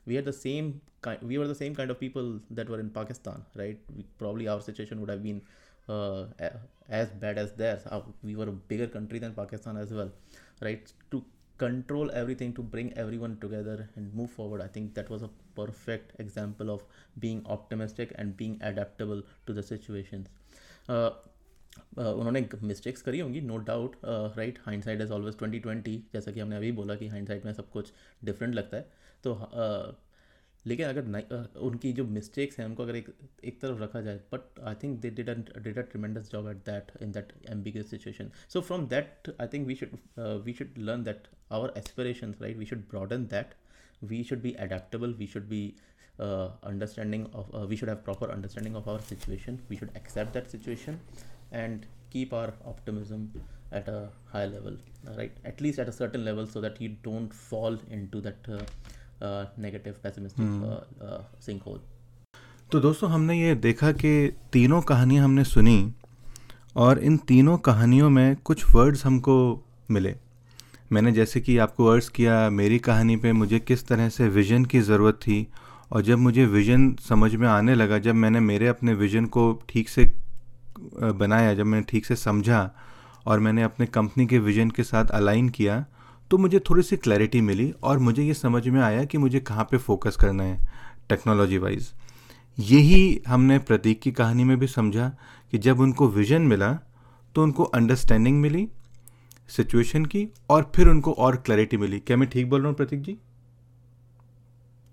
we 0.07 0.17
are 0.17 0.25
the 0.29 0.33
same 0.35 0.73
we 1.25 1.37
are 1.37 1.49
the 1.49 1.57
same 1.57 1.75
kind 1.75 1.91
of 1.91 1.99
people 1.99 2.39
that 2.53 2.71
were 2.71 2.81
in 2.81 2.89
Pakistan 2.95 3.45
right 3.57 3.85
probably 4.19 4.47
our 4.55 4.61
situation 4.71 4.99
would 4.99 5.11
have 5.11 5.21
been 5.29 5.43
uh, 5.89 6.25
as 6.89 7.09
bad 7.11 7.39
as 7.39 7.53
theirs. 7.53 7.87
Uh, 7.87 8.01
we 8.23 8.37
were 8.37 8.49
a 8.49 8.53
bigger 8.53 8.87
country 8.87 9.19
than 9.19 9.35
Pakistan 9.35 9.77
as 9.77 9.93
well, 9.93 10.11
right? 10.61 10.93
To 11.13 11.25
control 11.59 12.11
everything, 12.13 12.53
to 12.55 12.63
bring 12.63 12.93
everyone 12.97 13.37
together 13.41 13.89
and 13.97 14.13
move 14.15 14.31
forward. 14.31 14.61
I 14.61 14.67
think 14.67 14.95
that 14.95 15.11
was 15.11 15.23
a 15.23 15.31
perfect 15.55 16.19
example 16.19 16.71
of 16.71 16.83
being 17.19 17.43
optimistic 17.47 18.13
and 18.17 18.37
being 18.37 18.59
adaptable 18.63 19.23
to 19.47 19.53
the 19.53 19.63
situations. 19.63 20.29
Uh, 20.89 21.11
uh, 21.99 22.13
उन्होंने 22.13 22.49
mistakes 22.63 23.03
करी 23.03 23.19
होंगी 23.21 23.41
no 23.41 23.57
doubt 23.67 23.97
right 24.05 24.59
hindsight 24.85 25.03
is 25.03 25.13
always 25.13 25.37
twenty 25.39 25.59
twenty 25.67 25.97
जैसा 26.13 26.33
कि 26.33 26.41
हमने 26.41 26.57
अभी 26.57 26.71
बोला 26.79 26.95
कि 26.95 27.09
hind 27.09 27.29
side 27.29 27.45
में 27.45 27.53
सब 27.53 27.71
कुछ 27.71 27.93
डिफरेंट 28.25 28.55
लगता 28.55 28.77
है 28.77 28.89
तो 29.25 29.35
uh, 29.35 30.10
लेकिन 30.67 30.87
अगर 30.87 31.59
उनकी 31.59 31.93
जो 31.93 32.05
मिस्टेक्स 32.05 32.59
हैं, 32.59 32.67
उनको 32.67 32.83
अगर 32.83 32.97
एक 32.97 33.09
एक 33.45 33.61
तरफ़ 33.61 33.79
रखा 33.83 34.01
जाए 34.01 34.21
but 34.33 34.61
I 34.61 34.75
think 34.83 34.99
they 35.01 35.11
did 35.11 35.31
did 35.59 35.79
a 35.79 35.83
tremendous 35.83 36.31
job 36.33 36.49
at 36.49 36.57
that 36.67 36.93
in 37.03 37.13
that 37.13 37.33
ambiguous 37.51 37.91
situation 37.91 38.31
so 38.49 38.61
from 38.61 38.87
that 38.89 39.35
I 39.41 39.47
think 39.47 39.67
we 39.67 39.75
should 39.75 39.97
we 40.45 40.53
should 40.53 40.79
learn 40.79 41.05
that 41.05 41.29
our 41.51 41.73
aspiration 41.77 42.35
right 42.41 42.57
we 42.57 42.67
should 42.67 42.89
broaden 42.91 43.25
that 43.27 43.55
we 44.03 44.23
should 44.25 44.43
be 44.43 44.53
adaptable 44.67 45.15
we 45.15 45.27
should 45.27 45.49
be 45.49 45.63
understanding 46.21 47.27
we 47.69 47.77
should 47.77 47.89
have 47.89 47.99
proper 48.05 48.31
understanding 48.31 48.77
of 48.77 48.89
our 48.89 49.01
situation 49.09 49.59
we 49.71 49.77
should 49.77 49.97
accept 49.97 50.33
that 50.33 50.47
situation 50.47 50.99
and 51.53 51.85
keep 52.13 52.35
our 52.35 52.53
optimism 52.67 53.43
at 53.75 53.89
a 53.89 53.99
high 54.27 54.47
level 54.47 54.79
right 55.07 55.47
at least 55.47 55.79
at 55.81 55.89
a 55.89 55.93
certain 55.93 56.21
level 56.21 56.47
so 56.47 56.61
that 56.61 56.83
you 56.83 56.91
don't 57.05 57.33
fall 57.33 57.79
in 57.89 58.07
to 58.07 58.21
that 58.21 58.49
negative 59.23 59.95
pessimistic 60.03 60.47
sink 61.47 61.63
hole 61.63 61.81
तो 62.73 62.81
दोस्तों 62.81 63.11
हमने 63.11 63.41
ये 63.41 63.55
देखा 63.55 63.93
कि 63.93 64.33
तीनों 64.53 64.81
कहानियाँ 64.83 65.25
हमने 65.25 65.45
सुनी 65.45 65.95
और 66.77 66.99
इन 66.99 67.17
तीनों 67.17 67.57
कहानियों 67.59 68.11
में 68.11 68.37
कुछ 68.37 68.65
वर्ड्स 68.75 69.05
हमको 69.07 69.37
मिले। 69.91 70.15
मैंने 70.93 71.13
जैसे 71.13 71.41
कि 71.41 71.59
आपको 71.59 71.85
वर्ड्स 71.85 72.09
किया 72.09 72.51
मेरी 72.51 72.79
कहानी 72.79 73.17
पे 73.17 73.33
मुझे 73.33 73.59
किस 73.59 73.87
तरह 73.89 74.09
से 74.09 74.29
विज़न 74.29 74.65
की 74.65 74.81
ज़रूरत 74.81 75.15
थी 75.15 75.47
और 75.93 76.03
जब 76.03 76.19
मुझे 76.19 76.47
विज़न 76.47 76.95
समझ 77.09 77.35
में 77.35 77.49
आने 77.49 77.75
लगा 77.75 77.99
जब 77.99 78.15
मैंने 78.15 78.41
मेरे 78.41 78.67
अपने 78.67 78.95
विज़न 78.95 79.27
को 79.27 79.53
ठीक 79.69 79.89
से 79.89 80.05
बनाया 80.93 81.55
जब 81.55 81.67
मैंने 81.67 81.85
ठीक 81.89 82.07
से 82.07 82.17
समझा 82.17 82.71
और 83.27 83.41
मैंने 83.41 83.63
अपने 83.63 83.87
कंपनी 83.87 84.27
के 84.27 84.39
विज़न 84.39 84.71
के 84.71 84.83
साथ 84.83 85.07
अलाइन 85.07 85.49
किया 85.49 85.85
तो 86.31 86.39
मुझे 86.39 86.59
थोड़ी 86.59 86.83
सी 86.83 86.97
क्लैरिटी 86.97 87.41
मिली 87.41 87.71
और 87.83 87.99
मुझे 87.99 88.23
ये 88.23 88.35
समझ 88.35 88.69
में 88.69 88.81
आया 88.81 89.05
कि 89.05 89.19
मुझे 89.19 89.41
कहाँ 89.41 89.65
पे 89.65 89.77
फोकस 89.77 90.17
करना 90.17 90.45
है 90.45 90.69
टेक्नोलॉजी 91.09 91.59
वाइज 91.59 91.91
यही 92.59 93.23
हमने 93.29 93.59
प्रतीक 93.59 94.01
की 94.01 94.13
कहानी 94.13 94.45
में 94.45 94.59
भी 94.59 94.67
समझा 94.67 95.09
कि 95.51 95.59
जब 95.59 95.81
उनको 95.81 96.09
विजन 96.09 96.43
मिला 96.43 96.73
तो 97.35 97.43
उनको 97.43 97.65
अंडरस्टैंडिंग 97.65 98.41
मिली 98.41 98.69
सिचुएशन 99.49 100.05
की 100.05 100.27
और 100.51 100.71
फिर 100.77 100.89
उनको 100.89 101.13
और 101.13 101.37
क्लैरिटी 101.37 101.77
मिली। 101.77 101.99
क्या 102.01 102.17
मैं 102.17 102.29
ठीक 102.29 102.49
बोल 102.51 102.61
रहा 102.61 102.69
हूँ 102.69 102.77
प्रतीक 102.77 103.03
जी? 103.03 103.17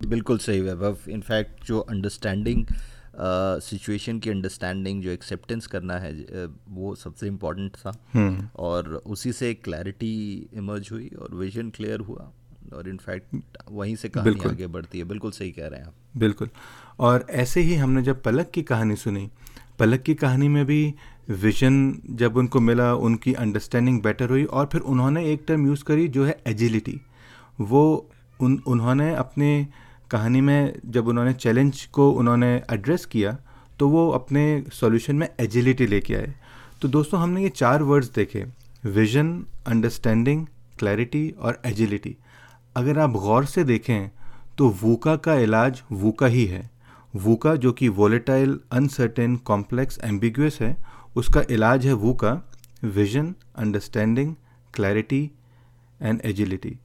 बिल्कुल 0.01 0.37
सही 0.37 0.61
वैभव। 0.61 0.97
इनफैक्ट 1.09 1.65
जो 1.65 1.79
अंडरस्टैंडिंग 1.79 2.65
सिचुएशन 3.19 4.19
की 4.19 4.29
अंडरस्टैंडिंग 4.29 5.01
जो 5.03 5.09
एक्सेप्टेंस 5.09 5.67
करना 5.67 5.93
है 5.93 6.11
वो 6.69 6.95
सबसे 6.95 7.27
इम्पोर्टेंट 7.27 7.75
था। 7.75 7.97
हम्म। 8.13 8.47
और 8.55 9.03
उसी 9.05 9.31
से 9.33 9.53
क्लैरिटी 9.53 10.47
इमर्ज 10.53 10.89
हुई 10.91 11.07
और 11.21 11.35
विजन 11.35 11.69
क्लियर 11.69 11.99
हुआ। 11.99 12.31
और 12.73 12.89
इनफैक्ट 12.89 13.35
वहीं 13.71 13.95
से 13.95 14.09
कहानी 14.09 14.49
आगे 14.49 14.67
बढ़ती 14.67 14.97
है। 14.97 15.03
बिल्कुल 15.03 15.31
सही 15.31 15.51
कह 15.51 15.67
रहे 15.67 15.79
हैं 15.79 15.87
आप। 15.87 15.93
बिल्कुल। 16.17 16.49
और 16.99 17.25
ऐसे 17.29 17.61
ही 17.61 17.75
हमने 17.75 18.01
जब 18.01 18.21
पलक 18.23 18.49
की 18.49 18.63
कहानी 18.63 18.95
सुनी 18.95 19.29
पलक 19.79 20.01
की 20.01 20.15
कहानी 20.15 20.47
में 20.47 20.65
भी 20.65 20.93
विजन 21.29 22.01
जब 22.09 22.37
उनको 22.37 22.59
मिला 22.59 22.93
उनकी 22.93 23.33
अंडरस्टैंडिंग 23.33 24.01
बेटर 24.01 24.29
हुई 24.29 24.43
और 24.43 24.69
फिर 24.71 24.81
उन्होंने 24.81 25.31
एक 25.33 25.43
टर्म 25.47 25.67
यूज़ 25.67 25.83
करी 25.83 26.07
जो 26.07 26.25
है 26.25 26.39
एजिलिटी 26.47 27.01
वो 27.59 28.09
उन 28.39 28.61
उन्होंने 28.67 29.15
अपने 29.15 29.67
कहानी 30.11 30.41
में 30.41 30.73
जब 30.87 31.07
उन्होंने 31.07 31.33
चैलेंज 31.35 31.83
को 31.93 32.09
उन्होंने 32.11 32.55
एड्रेस 32.73 33.05
किया 33.05 33.37
तो 33.79 33.89
वो 33.89 34.09
अपने 34.11 34.43
सॉल्यूशन 34.73 35.15
में 35.15 35.27
एजिलिटी 35.39 35.87
लेके 35.87 36.15
आए। 36.15 36.33
तो 36.81 36.87
दोस्तों, 36.87 37.19
हमने 37.19 37.43
ये 37.43 37.49
चार 37.51 37.83
वर्ड्स 37.83 38.09
देखे 38.11 38.45
विजन 38.85 39.29
अंडरस्टैंडिंग 39.67 40.45
क्लैरिटी 40.79 41.29
और 41.39 41.61
एजिलिटी 41.65 42.15
अगर 42.75 42.99
आप 42.99 43.11
गौर 43.11 43.45
से 43.45 43.63
देखें 43.63 44.09
तो 44.57 44.69
वूका 44.81 45.15
का 45.17 45.35
इलाज 45.35 45.81
वूका 45.91 46.27
ही 46.27 46.45
है। 46.45 46.69
वूका 47.13 47.55
जो 47.55 47.71
कि 47.71 47.87
वोलेटाइल 47.91 48.59
अनसर्टेन 48.71 49.35
कॉम्प्लेक्स 49.45 49.99
एम्बिगुअस 50.05 50.57
है, 50.61 50.75
उसका 51.15 51.43
इलाज 51.49 51.85
है 51.87 51.93
VUCA 51.95 52.41
vision 52.85 53.33
understanding 53.57 54.33
clarity 54.73 55.23
and 56.01 56.21
agility 56.25 56.77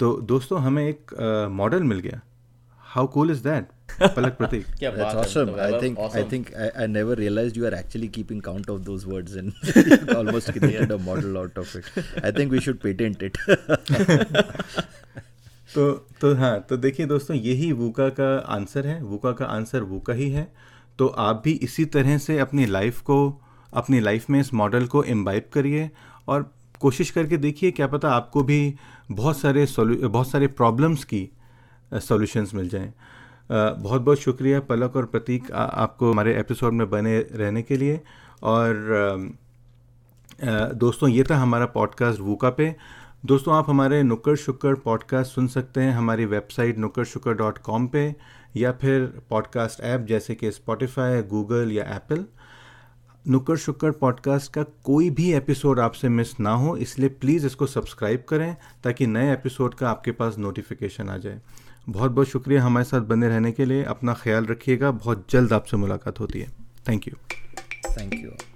तो 0.00 0.14
दोस्तों, 0.22 0.60
हमें 0.60 0.86
एक 0.86 1.14
मॉडल 1.52 1.82
मिल 1.84 1.98
गया। 2.00 2.20
How 2.94 3.06
cool 3.16 3.30
is 3.30 3.42
that 3.42 3.68
Palak 4.16 4.32
Prateek 4.38 4.66
क्या 4.78 4.90
That's 4.92 5.14
बात 5.14 5.24
awesome. 5.24 5.48
मतलब 5.48 5.74
I 5.76 5.80
think 5.82 5.98
I 6.20 6.22
think 6.32 6.50
I, 6.64 6.68
I 6.84 6.86
never 6.92 7.16
realized 7.20 7.58
you 7.60 7.66
are 7.70 7.74
actually 7.80 8.08
keeping 8.16 8.40
count 8.48 8.70
of 8.74 8.80
those 8.88 9.06
words 9.12 9.36
and 9.36 10.16
almost 10.16 10.52
created 10.56 10.94
a 10.96 10.98
model 11.08 11.38
out 11.42 11.60
of 11.64 11.74
it. 11.80 11.90
I 12.22 12.32
think 12.38 12.56
we 12.56 12.62
should 12.66 12.80
patent 12.86 13.22
it. 13.28 13.40
तो 15.74 15.90
तो 16.20 16.34
हाँ 16.36 16.58
तो 16.68 16.76
देखिए 16.76 17.06
दोस्तों 17.06 17.36
यही 17.36 17.70
VUCA 17.72 18.08
का 18.20 18.26
answer 18.54 18.86
है 18.86 19.00
VUCA 19.02 19.32
का 19.38 19.44
आंसर 19.52 19.82
वूका 19.92 20.12
ही 20.14 20.28
है 20.30 20.46
तो 20.98 21.06
आप 21.26 21.40
भी 21.44 21.52
इसी 21.68 21.84
तरह 21.94 22.18
से 22.24 22.38
अपनी 22.38 22.66
लाइफ 22.66 23.00
को 23.10 23.16
अपनी 23.82 24.00
लाइफ 24.00 24.28
में 24.30 24.38
इस 24.40 24.52
मॉडल 24.54 24.86
को 24.94 25.02
इम्बाइब 25.14 25.48
करिए 25.52 25.88
और 26.28 26.50
कोशिश 26.80 27.10
करके 27.10 27.36
देखिए 27.46 27.70
क्या 27.78 27.86
पता 27.94 28.10
आपको 28.14 28.42
भी 28.50 28.58
बहुत 29.10 29.38
सारे 29.38 29.66
solu- 29.66 30.02
बहुत 30.04 30.30
सारे 30.30 30.46
प्रॉब्लम्स 30.60 31.04
की 31.12 31.28
सॉल्यूशंस 32.00 32.54
मिल 32.54 32.68
जाएँ। 32.68 32.92
बहुत 33.52 34.02
बहुत 34.02 34.18
शुक्रिया 34.18 34.60
पलक 34.60 34.96
और 34.96 35.06
प्रतीक 35.06 35.52
आ, 35.52 35.64
आपको 35.64 36.12
हमारे 36.12 36.38
एपिसोड 36.40 36.72
में 36.72 36.90
बने 36.90 37.18
रहने 37.20 37.62
के 37.62 37.76
लिए। 37.76 38.00
और 38.42 38.74
दोस्तों 40.74 41.08
ये 41.08 41.24
था 41.30 41.36
हमारा 41.36 41.66
पॉडकास्ट 41.66 42.20
वूका 42.20 42.50
पे। 42.50 42.76
दोस्तों 43.26 43.54
आप 43.54 43.70
हमारे 43.70 44.02
नुक्कड़ 44.02 44.36
शुक्कड़ 44.36 44.74
पॉडकास्ट 44.74 45.32
सुन 45.32 45.48
सकते 45.48 45.80
हैं 45.80 45.92
हमारी 45.92 46.24
वेबसाइट 46.24 46.78
नुक्कड़ 46.78 47.04
शुक्कड़ 47.04 47.34
डॉट 47.34 47.58
कॉम 47.58 47.86
पर 47.86 48.14
या 48.56 48.72
फिर 48.72 49.22
पॉडकास्ट 49.30 49.80
ऐप 49.80 50.00
जैसे 50.00 50.34
कि 50.34 50.50
स्पॉटिफाई 50.50 51.22
गूगल 51.22 51.72
या 51.72 51.84
एप्पल 51.84 52.24
नुक्कड़ 53.28 53.56
शुक्कड़ 53.56 53.92
पॉडकास्ट 53.92 54.52
का 54.52 54.62
कोई 54.62 55.10
भी 55.10 55.32
एपिसोड 55.32 55.80
आपसे 55.80 56.08
मिस 56.08 56.40
ना 56.40 56.52
हो 56.52 56.76
इसलिए 56.76 57.08
प्लीज़ 57.08 57.46
इसको 57.46 57.66
सब्सक्राइब 57.66 58.24
करें 58.28 58.56
ताकि 58.84 59.06
नए 59.06 59.32
एपिसोड 59.32 59.74
का 59.74 59.90
आपके 59.90 60.12
पास 60.12 60.38
नोटिफिकेशन 60.38 61.08
आ 61.08 61.16
जाए। 61.16 61.40
बहुत 61.88 62.10
बहुत 62.10 62.28
शुक्रिया 62.28 62.62
हमारे 62.62 62.84
साथ 62.84 63.00
बने 63.00 63.28
रहने 63.28 63.52
के 63.52 63.64
लिए। 63.64 63.84
अपना 63.84 64.14
ख्याल 64.14 64.46
रखिएगा। 64.46 64.90
बहुत 64.90 65.26
जल्द 65.30 65.52
आपसे 65.52 65.76
मुलाकात 65.76 66.20
होती 66.20 66.40
है। 66.40 66.50
Thank 66.88 67.08
you 67.08 67.14
thank 67.90 68.14
you. 68.14 68.51